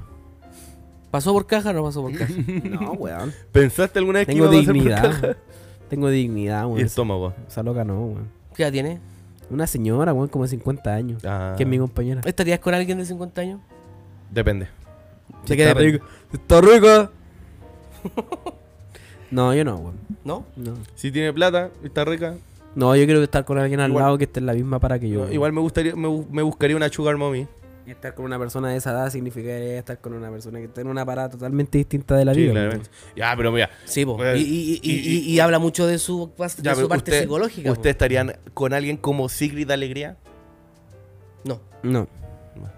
[1.12, 2.32] ¿Pasó por caja o no pasó por caja?
[2.64, 3.34] No, weón.
[3.52, 5.02] ¿Pensaste alguna vez que Tengo iba a pasar por dignidad.
[5.22, 5.38] caja?
[5.90, 6.80] Tengo dignidad, Y weón.
[6.86, 7.34] estómago.
[7.48, 8.30] Esa loca no, weón.
[8.56, 9.00] ¿Qué edad tiene?
[9.50, 11.24] Una señora, weón, como de 50 años.
[11.26, 12.22] Ah, Que es mi compañera.
[12.26, 13.60] ¿Estarías con alguien de 50 años?
[14.32, 14.68] Depende.
[15.46, 16.06] Se queda está rico.
[16.34, 17.10] Está rico.
[19.32, 19.96] no, yo no, weón.
[20.24, 20.46] ¿No?
[20.56, 20.74] No.
[20.96, 22.36] Si tiene plata, está rica.
[22.76, 25.00] No, yo quiero estar con alguien al Igual- lado que esté en la misma para
[25.00, 25.26] que yo.
[25.26, 27.48] No, igual me gustaría, me, me buscaría una sugar mommy.
[27.92, 30.88] Estar con una persona de esa edad significaría estar con una persona que está en
[30.88, 32.52] una parada totalmente distinta de la Sí, vida.
[32.52, 32.90] claramente.
[33.16, 34.16] Ya, pero mira, Sí, po.
[34.18, 36.88] Bueno, y, y- y- y- y- y habla mucho de su, de ya, su pero
[36.90, 37.70] parte usted- psicológica.
[37.70, 37.74] po.
[37.74, 40.18] ¿Usted estarían con alguien como Sigrid Alegría?
[41.44, 41.62] No.
[41.84, 42.08] No.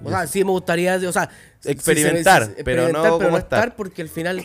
[0.04, 1.30] O sea, sí me gustaría, o sea,
[1.66, 3.76] Experimentar, si se- pero no estar.
[3.76, 4.44] porque al final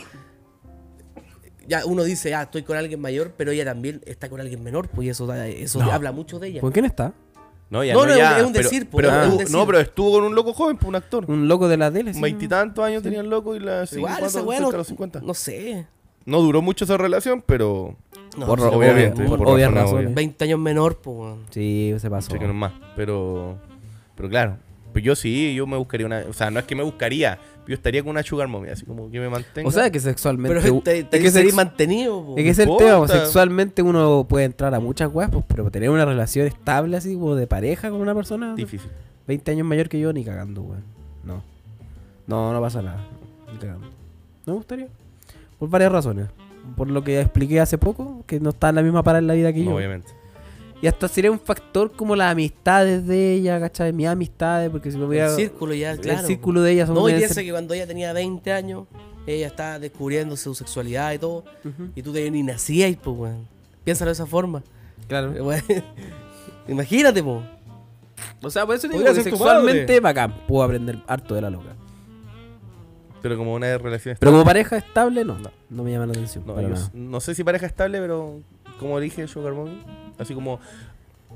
[1.68, 4.88] ya uno dice, ah, estoy con alguien mayor, pero ella también está con alguien menor,
[4.88, 5.90] pues eso, eso No.
[5.92, 6.60] habla mucho de ella.
[6.60, 7.12] ¿Con quién está?
[7.68, 9.56] No, ya No, no, no, ya, es un pero- decir, pero es un decir.
[9.56, 11.24] No, pero estuvo con un loco joven, pues, un actor.
[11.28, 12.14] Un loco de la tele.
[12.14, 12.20] sí.
[12.20, 15.20] Veintitantos años tenía el loco y la Pero Igual ese bueno, los 50.
[15.20, 15.86] no sé.
[16.24, 17.96] No duró mucho esa relación, pero
[18.36, 20.04] No, Por obviamente, por- por obvias razones razones.
[20.06, 20.14] obvias.
[20.14, 21.36] 20 años menor, pues.
[21.50, 22.30] Sí, se pasó.
[22.32, 22.72] sé que no es más.
[22.94, 23.56] Pero,
[24.14, 24.56] pero claro,
[24.96, 26.24] pues yo sí, yo me buscaría una.
[26.26, 27.38] O sea, no es que me buscaría,
[27.68, 29.68] yo estaría con una sugar mommy, así como que me mantenga.
[29.68, 30.58] O sea, que sexualmente.
[30.58, 32.34] Pero te, te es que, sería mantenido, po.
[32.38, 35.90] es que es el tema, sexualmente uno puede entrar a muchas weas, pues, pero tener
[35.90, 38.90] una relación estable así como de pareja con una persona difícil.
[39.26, 40.84] 20 años mayor que yo, ni cagando, weón.
[41.24, 41.42] No.
[42.26, 43.06] No, no pasa nada.
[43.52, 43.88] Ni cagando.
[44.46, 44.88] No me gustaría.
[45.58, 46.28] Por varias razones.
[46.74, 49.34] Por lo que expliqué hace poco, que no está en la misma parada en la
[49.34, 49.74] vida que yo.
[49.74, 50.15] Obviamente.
[50.82, 53.92] Y hasta sería un factor como las amistades de ella, ¿cachai?
[53.92, 55.26] Mis amistades, porque si me voy a...
[55.28, 56.20] El círculo ya, claro.
[56.20, 58.84] El círculo de ella son No, y piensa ser- que cuando ella tenía 20 años,
[59.26, 61.44] ella estaba descubriendo su sexualidad y todo,
[61.94, 63.48] y tú te ni nacías, pues, weón.
[63.84, 64.62] Piénsalo de esa forma.
[65.08, 65.32] Claro.
[66.68, 67.42] Imagínate, po.
[68.42, 70.34] O sea, por eso digo que sexualmente bacán.
[70.46, 71.74] Puedo aprender harto de la loca.
[73.22, 75.38] Pero como una relación Pero como pareja estable, no.
[75.38, 76.44] No, no me llama la atención.
[76.46, 76.86] No, para yo nada.
[76.86, 78.40] s- no sé si pareja estable, pero
[78.78, 79.80] como dije, Sugar Mommy.
[80.18, 80.60] Así como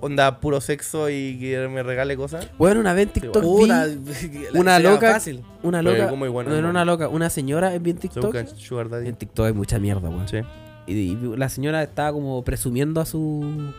[0.02, 2.48] onda puro sexo y que me regale cosas.
[2.58, 5.42] Bueno, una vez en TikTok vi una loca, Fácil.
[5.62, 6.70] una loca, como igual, no era no.
[6.70, 8.24] una loca, una señora en TikTok.
[8.24, 9.08] buscan Sugar Daddy.
[9.08, 10.26] En TikTok hay mucha mierda, weón.
[10.28, 10.38] Sí.
[10.86, 13.72] y, y la señora estaba como presumiendo a su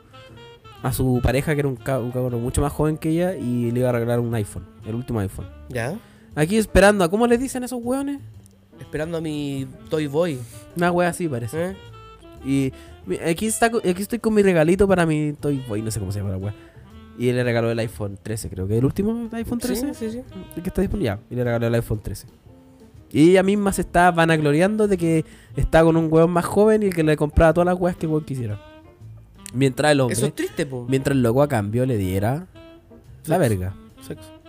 [0.83, 3.71] a su pareja que era un, ca- un cabrón mucho más joven que ella y
[3.71, 5.45] le iba a regalar un iPhone, el último iPhone.
[5.69, 5.95] ¿Ya?
[6.35, 8.19] Aquí esperando, a ¿cómo les dicen esos hueones?
[8.79, 10.39] Esperando a mi Toy Boy.
[10.75, 11.65] Una wea así parece.
[11.71, 11.75] ¿eh?
[12.43, 12.73] Y
[13.27, 16.19] aquí está aquí estoy con mi regalito para mi Toy Boy, no sé cómo se
[16.19, 16.53] llama la wea.
[17.17, 19.93] Y él le regaló el iPhone 13, creo que el último iPhone 13.
[19.93, 20.21] Sí, sí, sí.
[20.55, 21.17] El que está disponible.
[21.29, 22.27] Y le regaló el iPhone 13.
[23.11, 25.25] Y ella misma se está vanagloriando de que
[25.55, 28.05] está con un weón más joven y el que le compraba todas las weas que
[28.05, 28.59] el weón quisiera.
[29.53, 30.85] Mientras el hombre, Eso es triste, po.
[30.89, 32.47] mientras el loco a cambio le diera
[33.25, 33.75] la verga,
[34.07, 34.40] Sexo.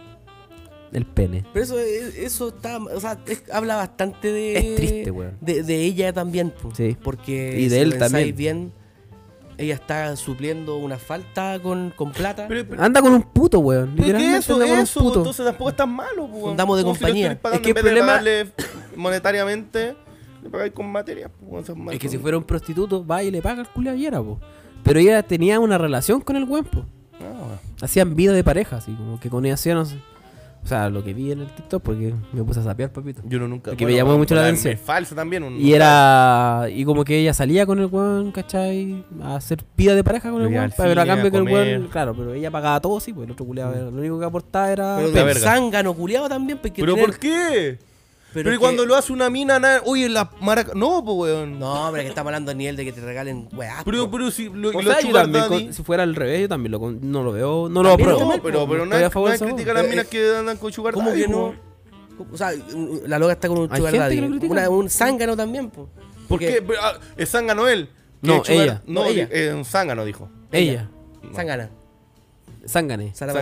[0.93, 1.45] El pene.
[1.53, 4.57] Pero eso, es- eso está, o sea, es- habla bastante de...
[4.59, 5.37] Es triste, weón.
[5.41, 6.75] De, de ella también, po.
[6.75, 6.97] Sí.
[7.03, 8.37] Porque Y de si él también.
[8.37, 8.73] bien,
[9.59, 12.47] ella está supliendo una falta con, con plata.
[12.49, 13.93] Pero, pero, Anda con un puto, weón.
[13.97, 14.55] pero ¿qué Literalmente eso?
[14.55, 15.19] anda con un puto.
[15.21, 16.47] entonces tampoco es tan malo, pues.
[16.49, 17.41] Andamos de si compañía.
[17.41, 18.21] pagando, Es que el problema-
[18.97, 19.95] monetariamente,
[20.43, 21.31] le pagáis con materia.
[21.77, 21.91] malo.
[21.93, 24.39] Es que si fuera un prostituto, va y le paga el culiao y era, po.
[24.83, 26.85] Pero ella tenía una relación con el weón, po.
[27.21, 29.97] Ah, Hacían vida de pareja, así como que con ella hacían, no sé.
[30.65, 33.21] O sea, lo que vi en el TikTok, porque me puse a sapear, papito.
[33.29, 33.75] yo no nunca.
[33.75, 34.75] Que me llamó mucho la atención.
[34.75, 35.43] Es falso también.
[35.43, 36.67] un- Y era.
[36.73, 39.05] Y como que ella salía con el weón, ¿cachai?
[39.23, 40.73] A hacer vida de pareja con el weón.
[40.77, 41.89] Pero a cambio a que el weón.
[41.89, 43.91] Claro, pero ella pagaba todo, sí, pues el otro culiado.
[43.91, 44.97] Lo único que aportaba era.
[44.99, 45.41] Pero verga.
[45.41, 47.79] zángano culiado también, pues, ¿Pero tener- por qué?
[48.35, 49.83] Pero, y que- cuando lo hace una mina, nada.
[49.85, 50.73] Oye, la maraca.
[50.75, 51.59] No, pues, weón.
[51.59, 53.83] No, pero que estamos hablando a nivel de que te regalen weá.
[53.85, 56.15] Pero, pero si lo, O lo sea, yo sugar también, daddy- con- si fuera al
[56.15, 57.69] revés, yo también lo, no lo veo.
[57.69, 58.21] No lo apruebo.
[58.21, 59.11] No, pero, pero no Estoy a
[59.65, 61.55] de las Eh, minas que andan con sugar ¿Cómo que no?
[62.33, 62.53] O sea,
[63.07, 64.19] la loca está con un sugar daddy.
[64.21, 65.89] Una- un zángano también, po.
[66.29, 66.63] ¿Por Porque- qué?
[66.63, 67.89] Pero, ah, Es zángano él.
[68.23, 68.83] No, sugar- ella.
[68.87, 69.29] No, No, ella.
[69.31, 70.29] es un zángano, dijo.
[70.53, 70.89] Ella,
[71.35, 71.71] Zángana.
[72.67, 73.33] Zángane, Sara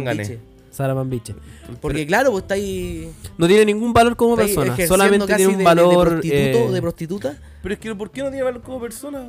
[0.73, 0.95] Zángane.
[0.95, 1.33] Bambiche.
[1.33, 1.81] Sara Bambiche.
[1.81, 3.11] Porque claro, pues está ahí.
[3.39, 4.77] No tiene ningún valor como persona.
[4.87, 5.89] Solamente tiene un de- valor.
[5.89, 7.39] De, prostituto, eh, de prostituta.
[7.63, 9.29] Pero es que, ¿por qué no tiene valor como persona?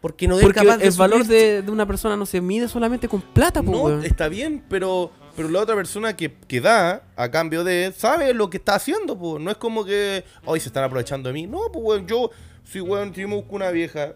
[0.00, 2.68] Porque no es porque capaz de el valor de, de una persona no se mide
[2.68, 4.04] solamente con plata, pues, No, weón.
[4.04, 8.48] está bien, pero, pero la otra persona que, que da a cambio de sabe lo
[8.48, 9.42] que está haciendo, pues.
[9.42, 11.46] No es como que hoy se están aprovechando de mí.
[11.46, 12.30] No, pues, weón, yo,
[12.64, 14.14] si, weón, si yo me busco una vieja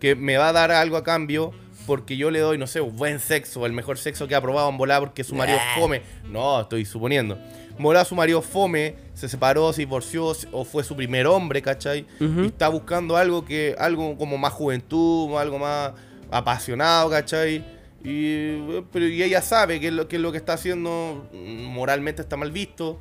[0.00, 1.52] que me va a dar algo a cambio
[1.86, 4.68] porque yo le doy, no sé, un buen sexo, el mejor sexo que ha probado
[4.68, 6.02] en volar porque su marido fome.
[6.28, 7.38] No, estoy suponiendo.
[7.78, 12.06] Volá su marido fome, se separó, se divorció o fue su primer hombre, ¿cachai?
[12.20, 15.92] Y está buscando algo que algo como más juventud, algo más
[16.30, 17.64] apasionado, ¿cachai?
[18.02, 22.36] Y, pero, y ella sabe que es, lo, que lo que está haciendo moralmente está
[22.36, 22.98] mal visto.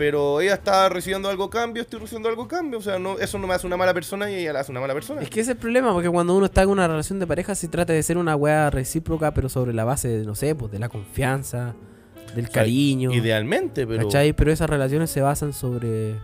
[0.00, 2.78] Pero ella está recibiendo algo cambio, estoy recibiendo algo cambio.
[2.78, 4.80] O sea, no, eso no me hace una mala persona y ella la hace una
[4.80, 5.20] mala persona.
[5.20, 7.54] Es que ese es el problema, porque cuando uno está en una relación de pareja
[7.54, 10.72] se trata de ser una weá recíproca, pero sobre la base, de, no sé, pues
[10.72, 11.74] de la confianza,
[12.34, 13.12] del O sea, cariño.
[13.12, 14.04] Idealmente, pero.
[14.04, 14.32] ¿Cachai?
[14.32, 16.14] Pero esas relaciones se basan sobre.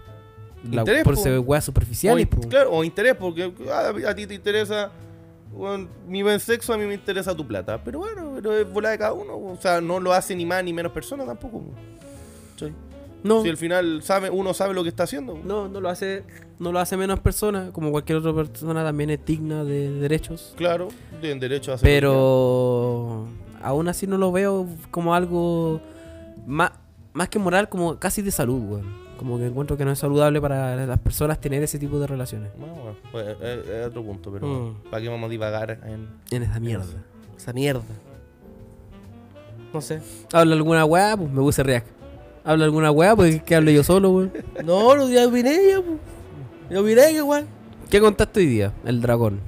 [0.70, 1.20] La, Interés, por po.
[1.20, 2.49] ser weas o, superficiales, in- po.
[2.49, 4.91] claro, o interés, porque ah, a, ti te interesa
[5.53, 7.79] bueno, mi buen sexo, a mí me interesa tu plata.
[7.85, 9.37] Pero bueno, pero es bola de cada uno.
[9.37, 11.62] O sea, no lo hace ni más ni menos persona tampoco.
[12.53, 12.72] ¿cachai?
[13.27, 15.39] No, Si al final sabe, uno sabe lo que está haciendo.
[15.45, 16.22] no, no lo hace,
[16.59, 20.55] no lo hace menos persona, como cualquier otra persona también es digna de derechos.
[20.57, 20.89] Claro,
[21.20, 21.89] tienen derecho a hacer.
[21.89, 23.27] Pero
[23.62, 25.81] aún así no lo veo como algo
[26.47, 26.70] más,
[27.12, 29.07] más que moral, como casi de salud, weón.
[29.16, 32.51] Como que encuentro que no es saludable para las personas tener ese tipo de relaciones.
[32.59, 34.91] No, bueno, pues, es, es otro punto, pero Mm.
[34.91, 36.85] ¿para qué vamos a divagar en En esa mierda.
[37.35, 37.81] Esa mierda.
[39.72, 40.01] No sé.
[40.33, 41.89] Habla alguna weá, pues me puse react.
[42.47, 44.32] Habla alguna weá, pues que hable yo solo, weón.
[44.64, 45.99] No, no, ya opiné ya, po.
[46.70, 47.47] Ya opiné que igual.
[47.90, 48.72] ¿Qué contaste hoy día?
[48.84, 49.40] El dragón.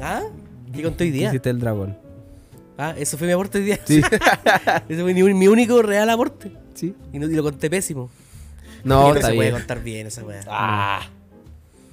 [0.00, 0.22] ¿Ah?
[0.72, 1.28] ¿Qué conté hoy ¿Qué día?
[1.28, 1.98] hiciste el dragón?
[2.78, 3.78] Ah, eso fue mi aporte hoy día.
[3.84, 4.00] Sí.
[4.88, 6.52] Ese fue mi, mi único real aporte.
[6.74, 6.94] sí.
[7.12, 8.08] Y, no- y lo conté pésimo.
[8.84, 9.60] No, Y está se puede bien.
[9.60, 10.40] contar bien esa weá.
[10.48, 11.00] Ah,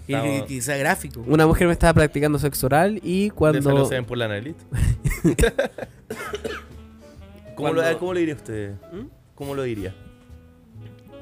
[0.07, 1.23] Y que sea gráfico.
[1.27, 3.71] Una mujer me estaba practicando sexo oral y cuando...
[3.73, 4.55] no se ven por la nariz.
[7.55, 8.73] ¿Cómo, lo, Cuando- ¿Cómo lo diría usted?
[8.91, 9.05] ¿Mm?
[9.35, 9.93] ¿Cómo lo diría?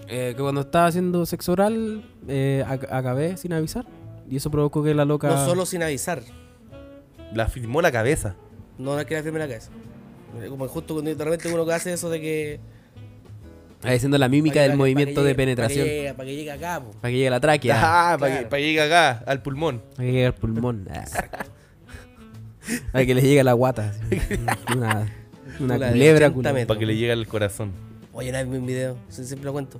[0.10, 3.86] Eh, que cuando estaba haciendo sexo oral eh, ac- acabé sin avisar.
[4.30, 5.28] Y eso provocó que la loca...
[5.30, 6.22] No solo sin avisar.
[7.34, 8.36] La firmó la cabeza.
[8.78, 9.72] No es que la firme la cabeza.
[10.48, 12.60] Como justo cuando de repente uno que hace eso de que.
[13.84, 15.86] Ahí haciendo la mímica del movimiento llegue- de penetración.
[15.86, 16.92] Para que, llegue, pa' que llegue acá, po.
[16.92, 17.76] Para que llegue la tráquea.
[17.82, 18.44] Ah, para claro.
[18.46, 19.82] que, para que llegue acá, al pulmón.
[19.96, 20.88] Para que llegue al pulmón.
[20.92, 21.06] Ah.
[22.92, 23.90] Para que le llegue a la guata.
[23.90, 24.20] así.
[24.76, 25.08] Una,
[25.60, 26.28] una Una de culebra.
[26.28, 26.54] 80 culebra.
[26.54, 26.68] metros.
[26.68, 27.72] Para que le llegue al corazón.
[28.20, 29.80] Oye, una vez vi un video, siempre lo cuento.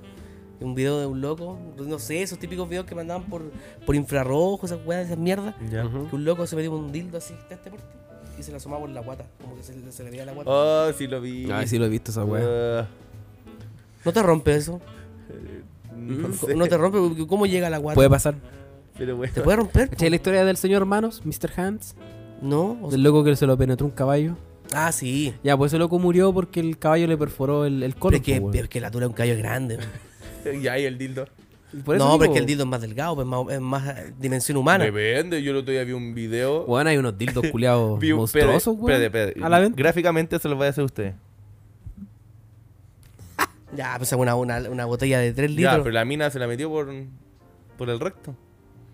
[0.60, 3.42] Un video de un loco, no sé, esos típicos videos que mandaban por,
[3.84, 5.54] por infrarrojo, esas weas, esas mierdas.
[5.58, 7.84] Que un loco se metió un dildo así de este porte
[8.38, 9.26] y se la asomaba por la guata.
[9.42, 10.50] Como que se, se le veía la guata.
[10.50, 11.50] Oh, sí lo vi.
[11.50, 12.80] Ah, sí lo he visto esa weá.
[12.80, 12.86] Ah,
[14.06, 14.80] ¿No te rompe eso?
[15.94, 16.54] no sé.
[16.54, 17.26] ¿No te rompe?
[17.26, 17.94] ¿Cómo llega la guata?
[17.94, 18.36] Puede pasar.
[18.96, 19.34] Pero bueno.
[19.34, 19.90] ¿Te puede romper?
[19.90, 21.58] ¿Cachai la historia del señor Manos, Mr.
[21.60, 21.94] Hands?
[22.40, 22.78] No.
[22.82, 24.36] o- Del loco que se lo penetró un caballo.
[24.72, 25.34] Ah, sí.
[25.42, 28.40] Ya, pues ese loco murió porque el caballo le perforó el, el Pero es que,
[28.52, 29.78] pero es que la tula de un callo es grande.
[30.62, 31.26] Ya, y el dildo.
[31.72, 33.44] Y por eso no, digo, pero es que el dildo es más delgado, pues, más-
[33.50, 34.84] es más eh, dimensión humana.
[34.84, 36.64] Depende, yo el otro día vi un video.
[36.64, 39.34] Bueno, hay unos dildos culiados vi un- monstruosos, espérate.
[39.42, 39.76] A la venta.
[39.76, 41.14] Gráficamente se los voy a hacer a usted.
[43.76, 45.78] Ya, pues una, una, una botella de 3 Ya, litros.
[45.84, 46.90] pero la mina se la metió por,
[47.78, 48.34] por el recto.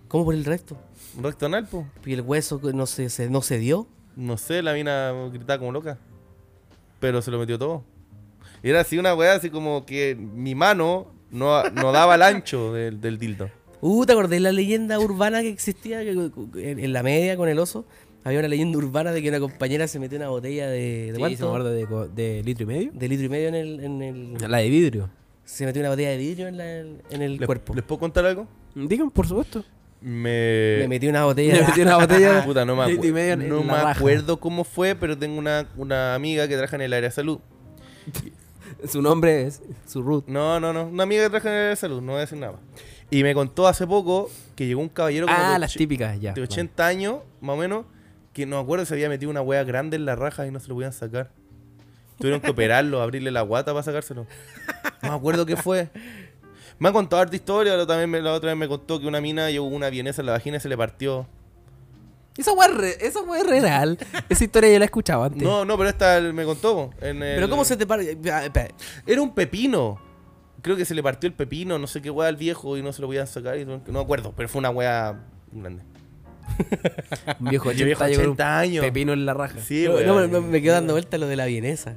[0.09, 0.77] ¿Cómo por el resto?
[1.16, 1.87] Un recto anal, po.
[2.05, 3.87] Y el hueso no se, se- no se dio.
[4.17, 5.99] No sé, la mina gritaba como loca.
[7.01, 7.85] Pero se lo metió todo.
[8.62, 12.73] Y era así una weá, así como que mi mano no, no daba el ancho
[12.73, 13.51] del, del dildo.
[13.83, 16.11] Uh, ¿te acordás de la leyenda urbana que existía que-
[16.57, 17.85] en, en la media con el oso?
[18.25, 21.12] Había una leyenda urbana de que una compañera se metió una botella de.
[21.12, 21.62] ¿De Sí, cuánto?
[21.62, 22.91] se de, co- de litro y medio.
[22.93, 23.81] De litro y medio en el.
[23.85, 25.11] En el La de vidrio.
[25.45, 27.75] se metió una botella de vidrio en, la- en el ¿Les, cuerpo.
[27.75, 28.49] ¿Les puedo contar algo?
[28.75, 29.62] Digan, por supuesto.
[30.01, 30.85] Me...
[30.89, 31.55] Metí una botella.
[31.55, 32.45] Le metí una botella.
[32.45, 36.55] Puta, no me, acu- no me acuerdo cómo fue, pero tengo una, una amiga que
[36.55, 37.39] trabaja en el área de salud.
[38.89, 40.27] Su nombre es su root.
[40.29, 40.87] No, no, no.
[40.87, 42.59] Una amiga que trabaja en el área de salud, no voy a decir nada.
[43.11, 46.21] Y me contó hace poco que llegó un caballero como Ah, de, las och- típicas,
[46.21, 46.33] ya.
[46.35, 47.87] de 80 años, más o menos,
[48.33, 50.61] que no me acuerdo si había metido una wea grande en la raja y no
[50.61, 51.31] se lo podían sacar.
[52.19, 54.27] Tuvieron que operarlo, abrirle la guata para sacárselo.
[55.03, 55.89] No me acuerdo qué fue.
[56.79, 59.20] Me han contado harta historia, pero también me- la otra vez me contó que una
[59.20, 61.27] mina llevó una vienesa en la vagina y se le partió.
[62.37, 62.68] Esa weá
[63.01, 63.99] esa es re real.
[64.29, 65.43] Esa historia ya la he escuchado antes.
[65.43, 66.91] No, no, pero esta me contó.
[67.01, 68.68] en el- Pero ¿cómo se te espera.
[69.07, 69.99] Era un pepino.
[70.61, 72.93] Creo que se le partió el pepino, no sé qué weá al viejo y no
[72.93, 73.57] se lo podían sacar.
[73.59, 75.18] y no me acuerdo, pero fue una weá
[75.53, 75.83] grande.
[77.41, 78.85] Un viejo viejo 80 llegó con un 80 años.
[78.85, 79.59] pepino en la raja.
[79.61, 81.97] Sí, No, no, me, me quedo dando vuelta lo de la vienesa.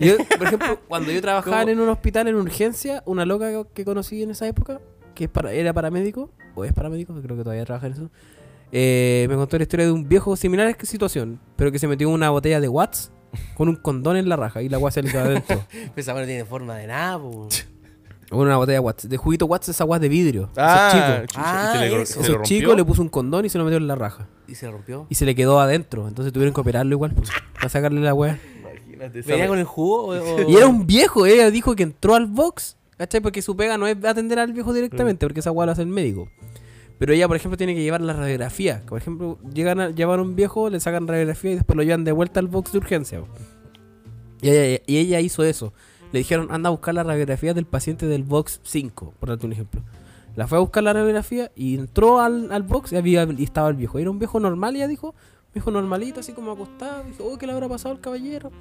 [0.00, 1.70] Yo, por ejemplo, cuando yo trabajaba ¿Cómo?
[1.72, 4.80] en un hospital en urgencia, una loca que- conocí en esa época,
[5.14, 8.10] que es para, era paramédico, o es paramédico, creo que todavía trabaja en eso,
[8.72, 11.86] eh, me contó la historia de un viejo similar a esta situación, pero que se
[11.86, 13.12] metió una botella de Watts
[13.56, 15.64] con un condón en la raja y la Watts se le quedó adentro.
[15.96, 17.48] Esa weá no tiene forma de nada, po.
[18.30, 19.08] O una botella de Watts.
[19.08, 20.50] De juguito Watts esa Watts de vidrio.
[20.56, 21.26] Ah, Eso es chico.
[21.34, 22.04] chucha, Ah, ¿y se le, eso.
[22.06, 22.58] se Eso le es rompió?
[22.58, 24.26] chico, le puso un condón y se lo metió en la raja.
[24.48, 25.06] Y se rompió.
[25.10, 26.08] Y se le quedó adentro.
[26.08, 28.38] Entonces tuvieron que operarlo igual, pues, para sacarle la weá.
[29.08, 30.02] ¿Venía con el jugo?
[30.06, 30.08] O,
[30.46, 33.20] o- Y era un viejo, ella dijo que entró al box, ¿cachai?
[33.20, 35.88] Porque su pega no es atender al viejo directamente, porque esa weá lo hace el
[35.88, 36.28] médico.
[36.98, 38.82] Pero ella, por ejemplo, tiene que llevar la radiografía.
[38.88, 42.04] Por ejemplo, llegan a llevar a un viejo, le sacan radiografía y después lo llevan
[42.04, 43.20] de vuelta al box de urgencia.
[44.40, 45.72] Y ella, y ella hizo eso.
[46.12, 49.52] Le dijeron, anda a buscar la radiografía del paciente del box 5, por darte un
[49.52, 49.82] ejemplo.
[50.36, 53.68] La fue a buscar la radiografía y entró al, al box y, había, y estaba
[53.70, 53.98] el viejo.
[53.98, 55.14] Era un viejo normal, ella dijo,
[55.52, 57.02] viejo normalito, así como acostado.
[57.04, 58.52] Dijo, oh, ¿qué le habrá pasado al caballero?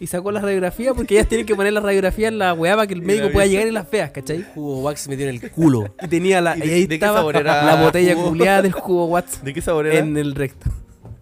[0.00, 2.86] Y sacó la radiografía porque ellas tienen que poner la radiografía en la weá para
[2.86, 4.44] que el médico pueda llegar y las veas, ¿cachai?
[4.54, 5.94] jugo wax metido en el culo.
[6.02, 6.56] Y tenía la.
[6.58, 8.28] ¿Y ahí de qué estaba sabor era la botella jugo?
[8.30, 9.98] culiada del jugo Watts ¿De qué sabor era?
[9.98, 10.70] en el recto.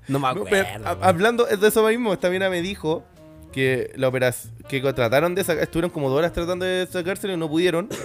[0.08, 0.48] No me acuerdo.
[0.50, 0.98] pero, a- weón.
[1.04, 3.04] hablando de eso mismo, esta mina me dijo
[3.52, 7.36] que la operación que trataron de sacar, estuvieron como dos horas tratando de sacárselo y
[7.36, 7.88] no pudieron.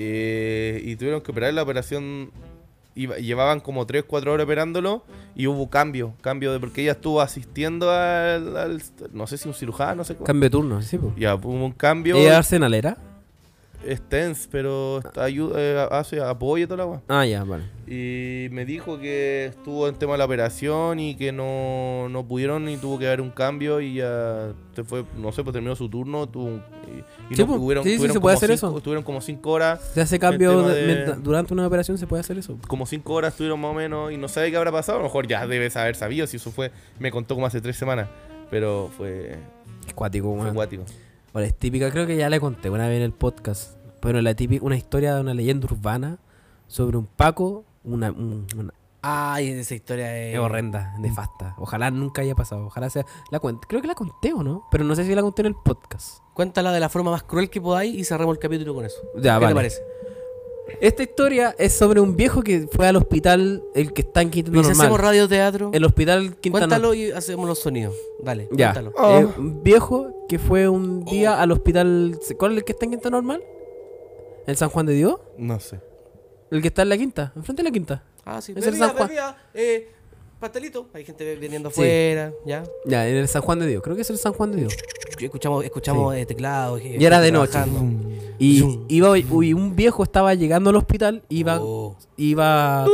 [0.00, 2.30] Eh, y tuvieron que operar la operación.
[3.02, 7.20] Iba- llevaban como 3, 4 horas operándolo y hubo cambio, cambio de porque ella estuvo
[7.20, 8.82] asistiendo al, al-
[9.12, 10.24] no sé si un cirujano, no sé cómo.
[10.26, 11.12] Cambio de turno, sí, po.
[11.16, 12.16] Ya, hubo un cambio.
[12.16, 12.96] ¿Ella arsenalera?
[13.86, 17.02] Es tense, pero ayuda, eh, hace apoyo y toda la agua.
[17.08, 17.62] Ah, ya, vale.
[17.86, 22.68] Y me dijo que estuvo en tema de la operación y que no, no pudieron
[22.68, 25.88] y tuvo que haber un cambio y ya se fue, no sé, pues terminó su
[25.88, 26.28] turno.
[26.28, 26.98] Tuvo, un- y,
[27.32, 28.76] y Sí, no pues, tuvieron, sí, sí, tuvieron se puede hacer cinco- eso.
[28.78, 32.36] Estuvieron como cinco horas, Se hace cambio de- de- durante una operación, se puede hacer
[32.36, 32.58] eso.
[32.66, 34.98] como cinco horas estuvieron más o menos y no sabe qué habrá pasado.
[34.98, 37.76] A lo mejor ya debes haber sabido si eso fue, me contó como hace tres
[37.76, 38.08] semanas,
[38.50, 39.36] pero fue,
[39.86, 40.48] Es cuático, fue weón.
[40.48, 40.84] acuático.
[41.34, 43.76] Ahora, es típica, creo que ya le conté una vez en el podcast.
[44.00, 46.18] Pero la típica, una historia de una leyenda urbana
[46.66, 50.34] sobre un Paco, una, un- una- Ay, esa historia es.
[50.34, 51.54] es horrenda, nefasta.
[51.58, 52.66] Ojalá nunca haya pasado.
[52.66, 53.06] Ojalá sea.
[53.30, 53.66] La cuente.
[53.68, 56.18] Creo que la conté o no, pero no sé si la conté en el podcast.
[56.34, 59.00] Cuéntala de la forma más cruel que podáis y cerramos el capítulo con eso.
[59.16, 59.48] Ya, ¿Qué vale.
[59.48, 59.82] te parece?
[60.80, 64.50] Esta historia es sobre un viejo que fue al hospital, el que está en Quinta
[64.50, 65.00] Y si hacemos Normal.
[65.00, 67.94] radioteatro, El hospital Quinta cuéntalo y hacemos los sonidos.
[68.22, 68.72] Dale, Ya.
[68.72, 68.92] cuéntalo.
[68.96, 69.18] Oh.
[69.18, 72.18] Eh, un viejo que fue un día al hospital.
[72.38, 73.42] ¿Cuál es el que está en Quinta Normal?
[74.46, 75.16] ¿El San Juan de Dios?
[75.36, 75.80] No sé.
[76.50, 78.02] El que está en la quinta, enfrente de la quinta.
[78.24, 78.54] Ah, sí.
[78.56, 79.08] Es el San Juan.
[79.08, 79.90] bebida, eh,
[80.38, 80.88] pastelito.
[80.94, 81.74] Hay gente vendiendo Sí.
[81.80, 82.64] afuera, ¿ya?
[82.86, 83.82] Ya, en el San Juan de Dios.
[83.82, 84.74] Creo que es el San Juan de Dios.
[85.20, 86.80] Escuchamos, escuchamos eh, teclados.
[86.84, 87.58] Y era de noche.
[88.38, 88.84] Y Zoom.
[88.88, 91.96] iba, uy, un viejo estaba llegando al hospital, iba, Oh.
[92.16, 92.86] iba,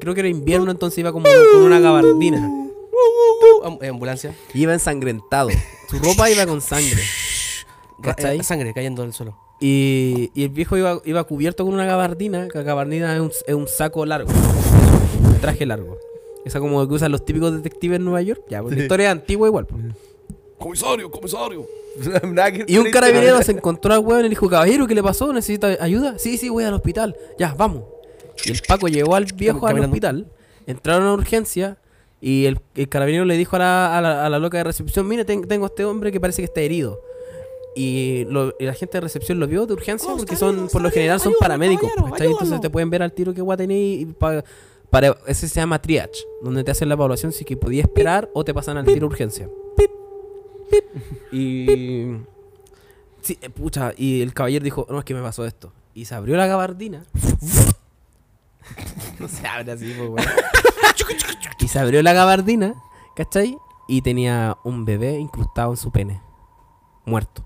[0.00, 2.52] creo que era invierno, entonces iba como con una gabardina.
[3.64, 4.34] Am- eh, ambulancia.
[4.54, 5.50] Iba ensangrentado.
[5.88, 7.00] Su ropa iba con sangre.
[7.98, 8.40] Ra- ¿Cachai?
[8.40, 9.36] eh, sangre cayendo del suelo.
[9.60, 13.30] Y, y el viejo iba, iba cubierto con una gabardina, que la gabardina es un,
[13.46, 14.30] es un saco largo,
[15.24, 15.96] un traje largo.
[16.46, 18.42] Esa como que usan los típicos detectives en Nueva York.
[18.48, 19.66] Ya, porque la historia es antigua igual.
[19.66, 19.82] pues.
[20.58, 21.66] Comisario, comisario.
[21.98, 25.32] Que Y un carabinero se encontró al weón y le dijo, caballero, ¿qué le pasó?
[25.32, 26.18] ¿Necesita ayuda?
[26.18, 27.16] Sí, sí, voy al hospital.
[27.38, 27.84] Ya, vamos.
[28.44, 30.30] Y el Paco llevó al viejo al hospital.
[30.66, 31.78] Entraron a urgencia
[32.20, 35.08] y el, el carabinero le dijo a la, a la- a la loca de recepción,
[35.08, 37.00] mire, ten- tengo a este hombre que parece que está herido.
[37.74, 40.80] Y, lo- y la gente de recepción lo vio de urgencia Oh, porque son, por
[40.82, 41.90] lo general son paramédicos.
[42.20, 44.44] Entonces te pueden ver al tiro que guay tenés y pa-
[44.96, 48.46] para, ese se llama triage, donde te hacen la evaluación si que podías esperar o
[48.46, 49.46] te pasan al tiro urgencia.
[51.30, 52.16] Y.
[53.20, 55.70] Sí, eh, pucha, y el caballero dijo, no, es que me pasó esto.
[55.92, 57.04] Y se abrió la gabardina.
[59.20, 60.26] no se abre así, pues.
[61.58, 62.74] Y se abrió la gabardina,
[63.16, 63.58] ¿cachai?
[63.88, 66.22] Y tenía un bebé incrustado en su pene.
[67.04, 67.44] Muerto.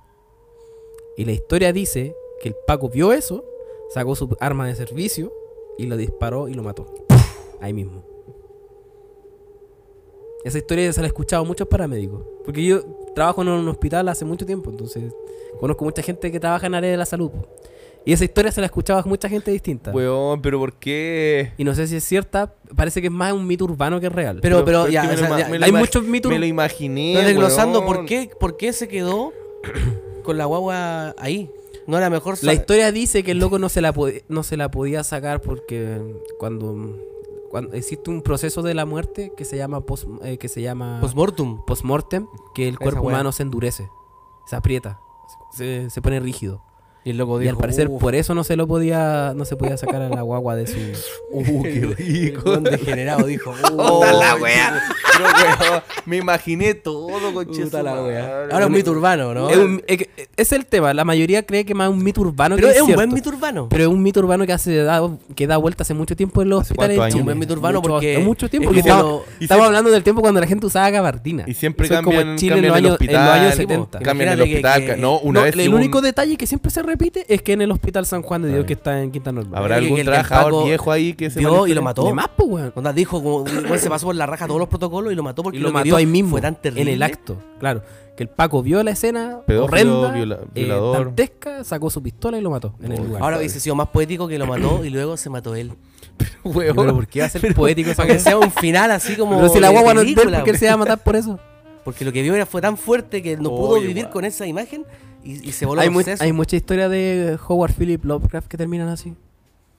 [1.16, 3.44] Y la historia dice que el Paco vio eso,
[3.92, 5.32] sacó su arma de servicio
[5.78, 7.09] y lo disparó y lo mató.
[7.61, 8.04] Ahí mismo.
[10.44, 12.22] Esa historia se la he escuchado a muchos paramédicos.
[12.44, 12.82] Porque yo
[13.14, 15.12] trabajo en un hospital hace mucho tiempo, entonces
[15.58, 17.30] conozco mucha gente que trabaja en área de la salud.
[17.30, 17.46] po.
[18.04, 19.90] Y esa historia se la he escuchado a mucha gente distinta.
[19.90, 21.52] Weón, pero ¿por qué?
[21.58, 24.38] Y no sé si es cierta, parece que es más un mito urbano que real.
[24.40, 26.32] Pero, pero, es ya, o lo sea, ya, hay muchos mitos.
[26.32, 27.12] Me lo imaginé.
[27.12, 27.94] Estoy desglosando weón.
[27.94, 29.34] por qué, por qué se quedó
[30.22, 31.50] con la guagua ahí.
[31.86, 33.92] No era mejor La historia dice que el loco no se la,
[34.28, 35.98] no se la podía sacar porque
[36.38, 36.96] cuando,
[37.51, 40.98] cuando existe un proceso de la muerte que se llama pos- eh, que se llama
[41.01, 41.59] postmortem.
[41.66, 43.90] postmortem, que el cuerpo humano se endurece,
[44.46, 45.01] se aprieta,
[45.51, 46.62] se, se pone rígido.
[47.03, 49.44] Y el loco Y al dijo, parecer "Uf, por eso no se lo podía no
[49.46, 50.76] se podía sacar a la guagua de su
[51.32, 52.57] Uh, qué rico.
[52.59, 54.82] degenerado dijo, Puta la "Uy, wea.
[55.20, 58.42] Weón, me imaginé todo, conche puta la wea".
[58.51, 59.48] Ahora es un mito urbano, ¿no?
[59.51, 62.20] es, un- es que- es el tema, la mayoría cree que más es un mito
[62.20, 62.98] urbano Pero que es un cierto.
[63.03, 63.68] buen mito urbano.
[63.70, 65.01] Pero es un mito urbano que hace da,
[65.34, 66.96] que da vuelta hace mucho tiempo en los ¿Hace hospitales.
[66.96, 67.12] cuántos años?
[67.14, 67.22] Chile.
[67.22, 68.70] Un buen mito urbano Mucho- porque hace mucho tiempo.
[68.70, 70.90] es porque como estamos, lo- y estamos siempre- hablando del tiempo cuando la gente usaba
[70.90, 71.44] gabardina.
[71.46, 73.51] Y siempre Eso es como cambian, Chile en cambian los el años, en los años
[73.53, 73.98] hospital, 70.
[74.01, 74.80] Cambian el Imagínate que- hospital.
[74.80, 76.82] que- ca- no, una No, vez el sí hubo un- único detalle que siempre se
[76.91, 79.59] repite es que en el Hospital San Juan de Dios, que está en Quinta Normal.
[79.59, 82.12] ¿Habrá algún trabajador Paco viejo ahí que se vio y lo mató.
[82.14, 82.72] Más, pues, weón.
[82.74, 85.43] Onda dijo, como, igual se pasó por la raja todos los protocolos y lo mató
[85.43, 86.82] porque Y lo mató ahí mismo, Fue tan terrible.
[86.82, 87.36] en el acto.
[87.59, 87.82] Claro,
[88.16, 92.41] que el Paco vio la escena Pedófilo, horrenda, viola- eh, dantesca, sacó su pistola y
[92.41, 93.22] lo mató en el lugar.
[93.22, 95.72] Ahora hubiese sido más poético que lo mató y luego se mató él.
[96.45, 96.76] Weón.
[96.76, 99.36] Pero ¿por qué va a ser poético Para que sea un final así como.
[99.36, 101.38] Pero si la guagua no es ¿por qué se va a matar por eso?
[101.84, 104.84] Porque lo que vio era, fue tan fuerte que no pudo vivir con esa imagen
[105.25, 108.89] y, y se voló Hay, mu- hay mucha historia de Howard Philip Lovecraft que terminan
[108.89, 109.14] así.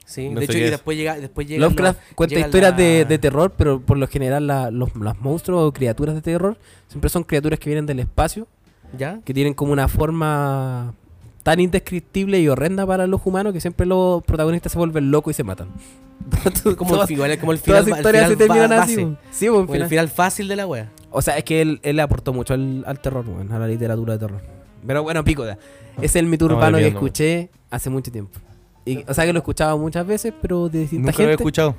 [0.04, 0.70] Sí, No de hecho, y es.
[0.72, 4.06] después llega, después llega Lovecraft cuenta llega historias la- de, de terror, pero por lo
[4.08, 6.56] general la- los, monstruos o criaturas de terror
[6.88, 8.46] siempre son criaturas que vienen del espacio,
[8.98, 9.20] ¿Ya?
[9.24, 10.92] que tienen como una forma
[11.42, 15.34] tan indescriptible y horrenda para los humanos que siempre los protagonistas se vuelven locos y
[15.34, 15.68] se matan.
[16.76, 19.16] Como, Todas- el, como final, Todas el se terminan así.
[19.32, 19.88] Sí, como el final.
[19.88, 20.88] final fácil de la wea.
[21.10, 23.66] O sea, es que él, él le aportó mucho al, al terror, weón, a la
[23.66, 24.40] literatura de terror.
[24.86, 25.58] Pero bueno, pico, ya.
[26.00, 28.38] es el mito urbano que escuché hace mucho tiempo.
[28.84, 31.32] Y, o sea, que lo he escuchado muchas veces, pero de distinta Nunca lo había
[31.36, 31.42] gente.
[31.44, 31.76] escuchado.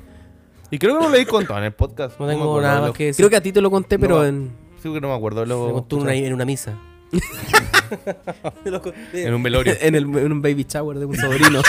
[0.70, 2.18] Y creo que no lo he contado en el podcast.
[2.18, 3.22] No tengo nada más lo- que decir.
[3.22, 4.24] Creo que a ti te lo conté, pero No.
[4.24, 4.50] en...
[4.82, 5.44] Sí, que no me acuerdo.
[5.44, 6.78] Lo contó en una, en una misa.
[9.12, 9.74] en un velorio.
[9.80, 11.62] en, el- en un baby shower de un sobrino.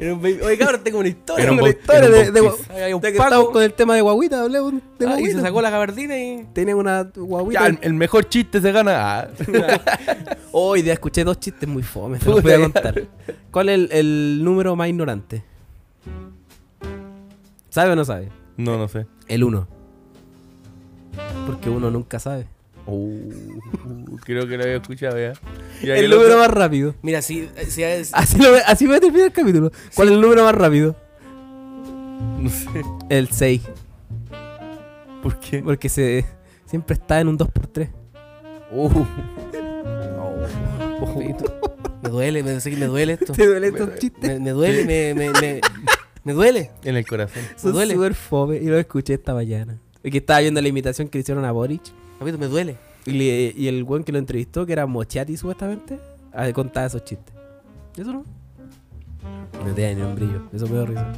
[0.00, 1.42] Era un baby- Oye, cabrón, tengo una historia.
[1.44, 3.24] Era un Tengo una historia era un de, de, un que Paco.
[3.24, 6.46] estamos con el tema de guaguita, hablemos de Ah, y se sacó la gabardina y.
[6.52, 7.60] Tiene una guaguita.
[7.60, 9.20] Ya, el, el mejor chiste se gana.
[9.20, 9.28] Ah.
[10.52, 13.02] Hoy día escuché dos chistes muy fomes, te los voy a contar.
[13.50, 15.42] ¿Cuál es el, el número más ignorante?
[17.70, 18.28] ¿Sabe o no sabe?
[18.56, 19.06] No, no sé.
[19.28, 19.66] El 1.
[21.46, 22.46] Porque uno nunca sabe.
[22.86, 25.32] Uh, creo que lo había escuchado ya.
[25.82, 26.94] Ya, El número otro- más rápido.
[27.02, 28.10] Mira, si, si es.
[28.12, 29.70] Así, lo, así va a terminar el capítulo.
[29.94, 30.96] ¿Cuál es el número más rápido?
[32.38, 32.68] No sé.
[33.08, 33.62] El 6.
[35.22, 35.60] ¿Por qué?
[35.62, 36.24] Porque se
[36.66, 37.88] siempre está en un 2x3.
[38.72, 39.04] Uh,
[42.02, 43.32] Me duele, me, sé que me duele esto.
[43.32, 44.28] ¿Te duele estos chistes?
[44.28, 45.60] Me, me duele, me, me, me,
[46.24, 46.70] me duele.
[46.84, 47.42] en el corazón.
[47.56, 47.94] Son duele.
[47.94, 48.56] súper fome.
[48.56, 49.78] Y lo escuché esta mañana.
[50.02, 51.82] Porque estaba viendo la imitación que le hicieron a Boric.
[52.22, 52.76] Papito, me duele.
[53.06, 55.98] Y, le- y el buen que lo entrevistó, que era Mochati supuestamente,
[56.32, 57.34] a contaba esos chistes.
[57.96, 58.24] ¿Eso no?
[59.66, 60.42] No tenía ni un brillo.
[60.52, 61.12] Eso me da risa.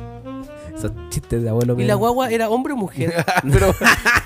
[0.74, 3.14] Esos chistes de abuelo ¿Y me la dan- guagua era hombre o mujer?
[3.42, 3.74] Pero,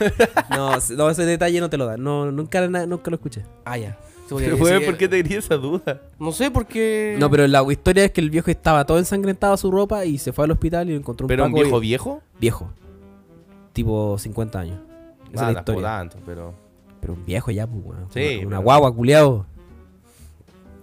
[0.50, 2.02] no, no, ese detalle no te lo dan.
[2.02, 3.42] No, nunca, na- nunca lo escuché.
[3.64, 3.98] Ah, ya.
[4.28, 6.00] Sí, porque- Pero, weón, sí, ¿por qué te quería esa duda?
[6.18, 7.16] No sé, porque.
[7.18, 10.32] No, pero la historia es que el viejo estaba todo ensangrentado su ropa y se
[10.32, 12.22] fue al hospital y lo encontró un ¿Pero un Paco viejo y- viejo?
[12.40, 12.70] viejo.
[13.72, 14.80] Tipo 50 años.
[15.32, 15.88] Esa Ah, es la tampoco historia.
[15.88, 16.54] tanto, pero...
[17.01, 18.07] Pero un viejo ya, pues, weón.
[18.12, 19.46] Sí, Una, una pero- guagua, culiao.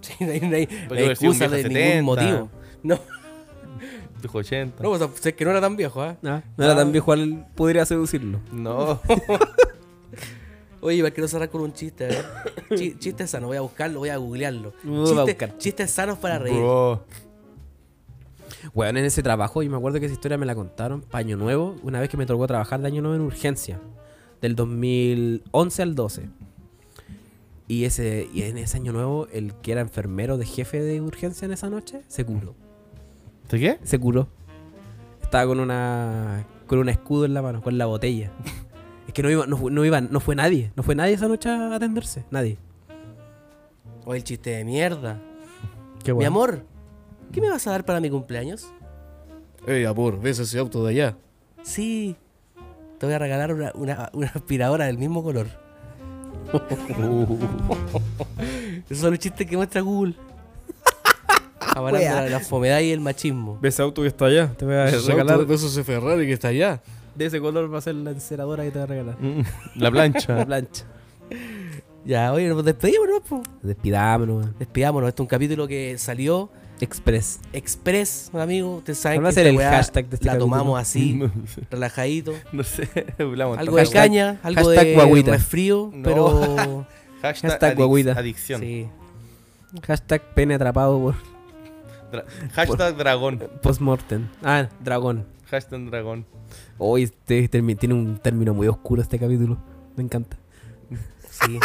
[0.00, 2.02] Sí, no hay, no hay- no excusa de ningún 70.
[2.02, 2.50] motivo.
[2.84, 2.98] No,
[4.22, 4.82] Dijo 80.
[4.82, 6.16] no, pues, es que no era tan viejo, ¿ah?
[6.24, 8.40] Ah, no era tan viejo, al- podría seducirlo.
[8.52, 9.00] No.
[10.80, 12.24] Oye, igual quiero cerrar con un chiste, a ver.
[12.76, 14.72] Chi- Chistes sanos, voy a buscarlo, voy a googlearlo.
[14.84, 15.58] Uh, va a Chiste- buscar.
[15.58, 16.56] Chistes sanos para reír.
[16.56, 17.04] Bro.
[18.74, 21.76] Weón, en ese trabajo, y me acuerdo que esa historia me la contaron, Paño Nuevo,
[21.82, 23.80] una vez que me tocó trabajar de Año Nuevo en urgencia,
[24.40, 26.28] del 2011 al 12.
[27.68, 31.46] Y, ese, y en ese Año Nuevo, el que era enfermero de jefe de urgencia
[31.46, 32.54] en esa noche, se curó.
[33.50, 33.78] ¿De qué?
[33.82, 34.28] Se curó.
[35.22, 38.30] Estaba con una con un escudo en la mano, con la botella.
[39.06, 41.48] Es que no iba, no, no iba, no fue nadie, no fue nadie esa noche
[41.48, 42.58] a atenderse, nadie.
[44.04, 45.20] O el chiste de mierda.
[46.04, 46.64] Qué Mi amor,
[47.32, 48.68] ¿qué me vas a dar para mi cumpleaños?
[49.66, 51.16] Ey, amor, ¿ves ese auto de allá?
[51.62, 52.16] Sí,
[52.98, 55.46] te voy a regalar una, una- una aspiradora del mismo color.
[58.88, 60.14] Esos son los chistes que muestra Google.
[61.74, 63.58] Hablando de la fomedad y el machismo.
[63.60, 64.52] ¿Ves ese auto que está allá?
[64.56, 66.80] Te voy a Ese auto, ¿ves ese Ferrari que está allá?
[67.14, 69.16] De ese color va a ser la enceradora que te voy a regalar.
[69.76, 70.34] La plancha.
[70.36, 70.84] La plancha.
[72.04, 73.42] Ya, oye, nos despedimos, ¿no?
[73.62, 74.58] Despidámonos.
[74.58, 75.08] Despidámonos.
[75.08, 76.50] Este es un capítulo que salió
[76.80, 77.40] Express.
[77.52, 78.82] express, amigo.
[78.84, 80.50] ¿Cuál va que a ser esta el weá hashtag de este la capítulo?
[80.56, 81.30] tomamos así, No,
[81.70, 82.34] relajadito.
[82.52, 82.88] no sé.
[83.18, 85.30] hablamos Algo de caña, algo hashtag de guaguita.
[85.32, 86.02] resfrío, No.
[86.02, 86.86] pero...
[87.22, 88.12] Hashtag, Hashtag adic- guaguita.
[88.12, 88.60] adicción.
[88.60, 88.88] sí.
[89.86, 91.14] Hashtag pene atrapado por
[92.12, 93.42] Dra- hashtag dragón.
[93.62, 94.28] postmortem.
[94.44, 95.26] Ah, dragón.
[95.50, 96.24] Hashtag dragón.
[96.78, 99.56] Hoy este termi- tiene un término muy oscuro este capítulo.
[99.96, 100.36] Me encanta.
[101.30, 101.58] Sí,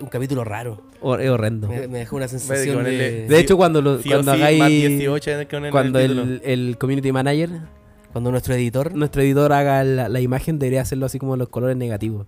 [0.00, 0.82] un capítulo raro.
[1.00, 1.68] Hor- es horrendo.
[1.68, 3.26] Me, me dejó una sensación de...
[3.26, 4.58] De hecho, cuando, lo, Sí cuando sí, hagáis.
[4.58, 7.48] más 18 en el- con el cuando el, el community manager,
[8.12, 8.94] Cuando nuestro editor...
[8.94, 12.26] nuestro editor haga la, la imagen, debería hacerlo así como los colores negativos.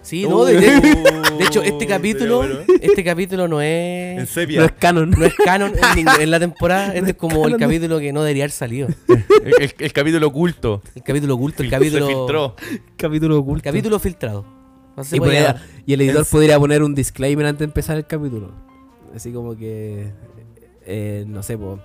[0.00, 2.60] Sí, no, de, de- de hecho, este Uh, capítulo, bueno.
[2.80, 4.60] este capítulo no En es, sepia.
[4.60, 5.10] No es canon.
[5.10, 5.72] no es canon
[6.20, 6.94] en, la temporada.
[6.94, 8.88] Este es como el capítulo que no debería haber salido.
[9.08, 10.82] el, el- el capítulo oculto.
[10.94, 12.56] El capítulo oculto, el capítulo, Se filtró.
[12.96, 13.64] capítulo el oculto.
[13.64, 14.57] capítulo filtrado.
[14.98, 18.06] No y, podría- y el editor Es- podría poner un disclaimer antes de empezar el
[18.06, 18.52] capítulo.
[19.14, 20.12] Así como que.
[20.86, 21.78] eh, no sé, po.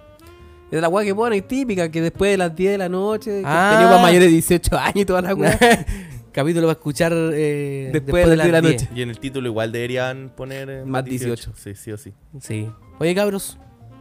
[0.71, 3.69] Es la weá que pone típica, que después de las 10 de la noche, Ah.
[3.73, 5.57] contenido para mayores de 18 años y toda la weá.
[6.31, 8.81] capítulo para escuchar eh, Después de las 10 de la 10.
[8.81, 8.89] noche.
[8.95, 11.51] Y en el título igual deberían poner eh, Más 18.
[11.55, 12.13] Sí, sí o sí.
[12.41, 12.67] Sí.
[12.99, 13.57] Oye, cabros,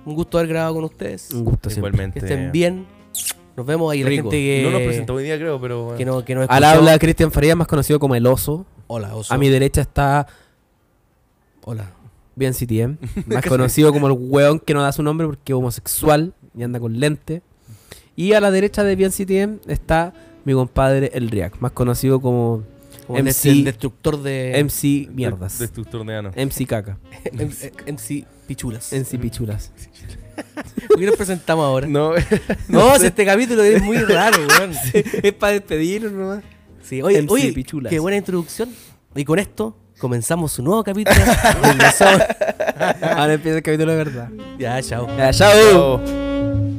[0.06, 1.30] un gusto haber grabado con ustedes.
[1.32, 1.90] Un gusto siempre.
[1.90, 2.20] Igualmente.
[2.20, 2.86] Que estén bien.
[3.54, 4.30] Nos vemos ahí la Rico.
[4.30, 5.82] gente que, No nos presentó hoy día, creo, pero.
[5.84, 5.98] bueno.
[5.98, 8.64] que, no, que nos Al habla Cristian Farías, más conocido como El Oso.
[8.94, 9.32] Hola, oso.
[9.32, 10.26] A mi derecha está
[11.64, 11.90] Hola.
[12.36, 16.34] Bien CTM, más conocido como el weón que no da su nombre porque es homosexual
[16.54, 17.40] y anda con lente.
[18.16, 20.12] Y a la derecha de Bien CTM está
[20.44, 22.64] mi compadre El Riak, más conocido como
[23.08, 25.58] MC el destructor de MC Mierdas.
[25.58, 26.30] Destructor de ano.
[26.36, 26.98] MC Caca.
[27.86, 28.92] MC, Pichulas.
[28.92, 29.72] MC Pichulas.
[30.88, 31.86] ¿Por qué nos presentamos ahora?
[31.86, 32.12] No,
[32.68, 34.72] No, este capítulo es muy raro, weón.
[34.92, 36.44] es para despedirnos nomás.
[36.92, 37.88] Sí, oye, MC oye Pichulas.
[37.90, 38.68] qué buena introducción.
[39.14, 41.16] Y con esto comenzamos un nuevo capítulo.
[43.16, 44.28] Ahora empieza el capítulo de verdad.
[44.58, 45.06] ya, chao.
[45.16, 46.02] Ya, chao.
[46.02, 46.71] Chao.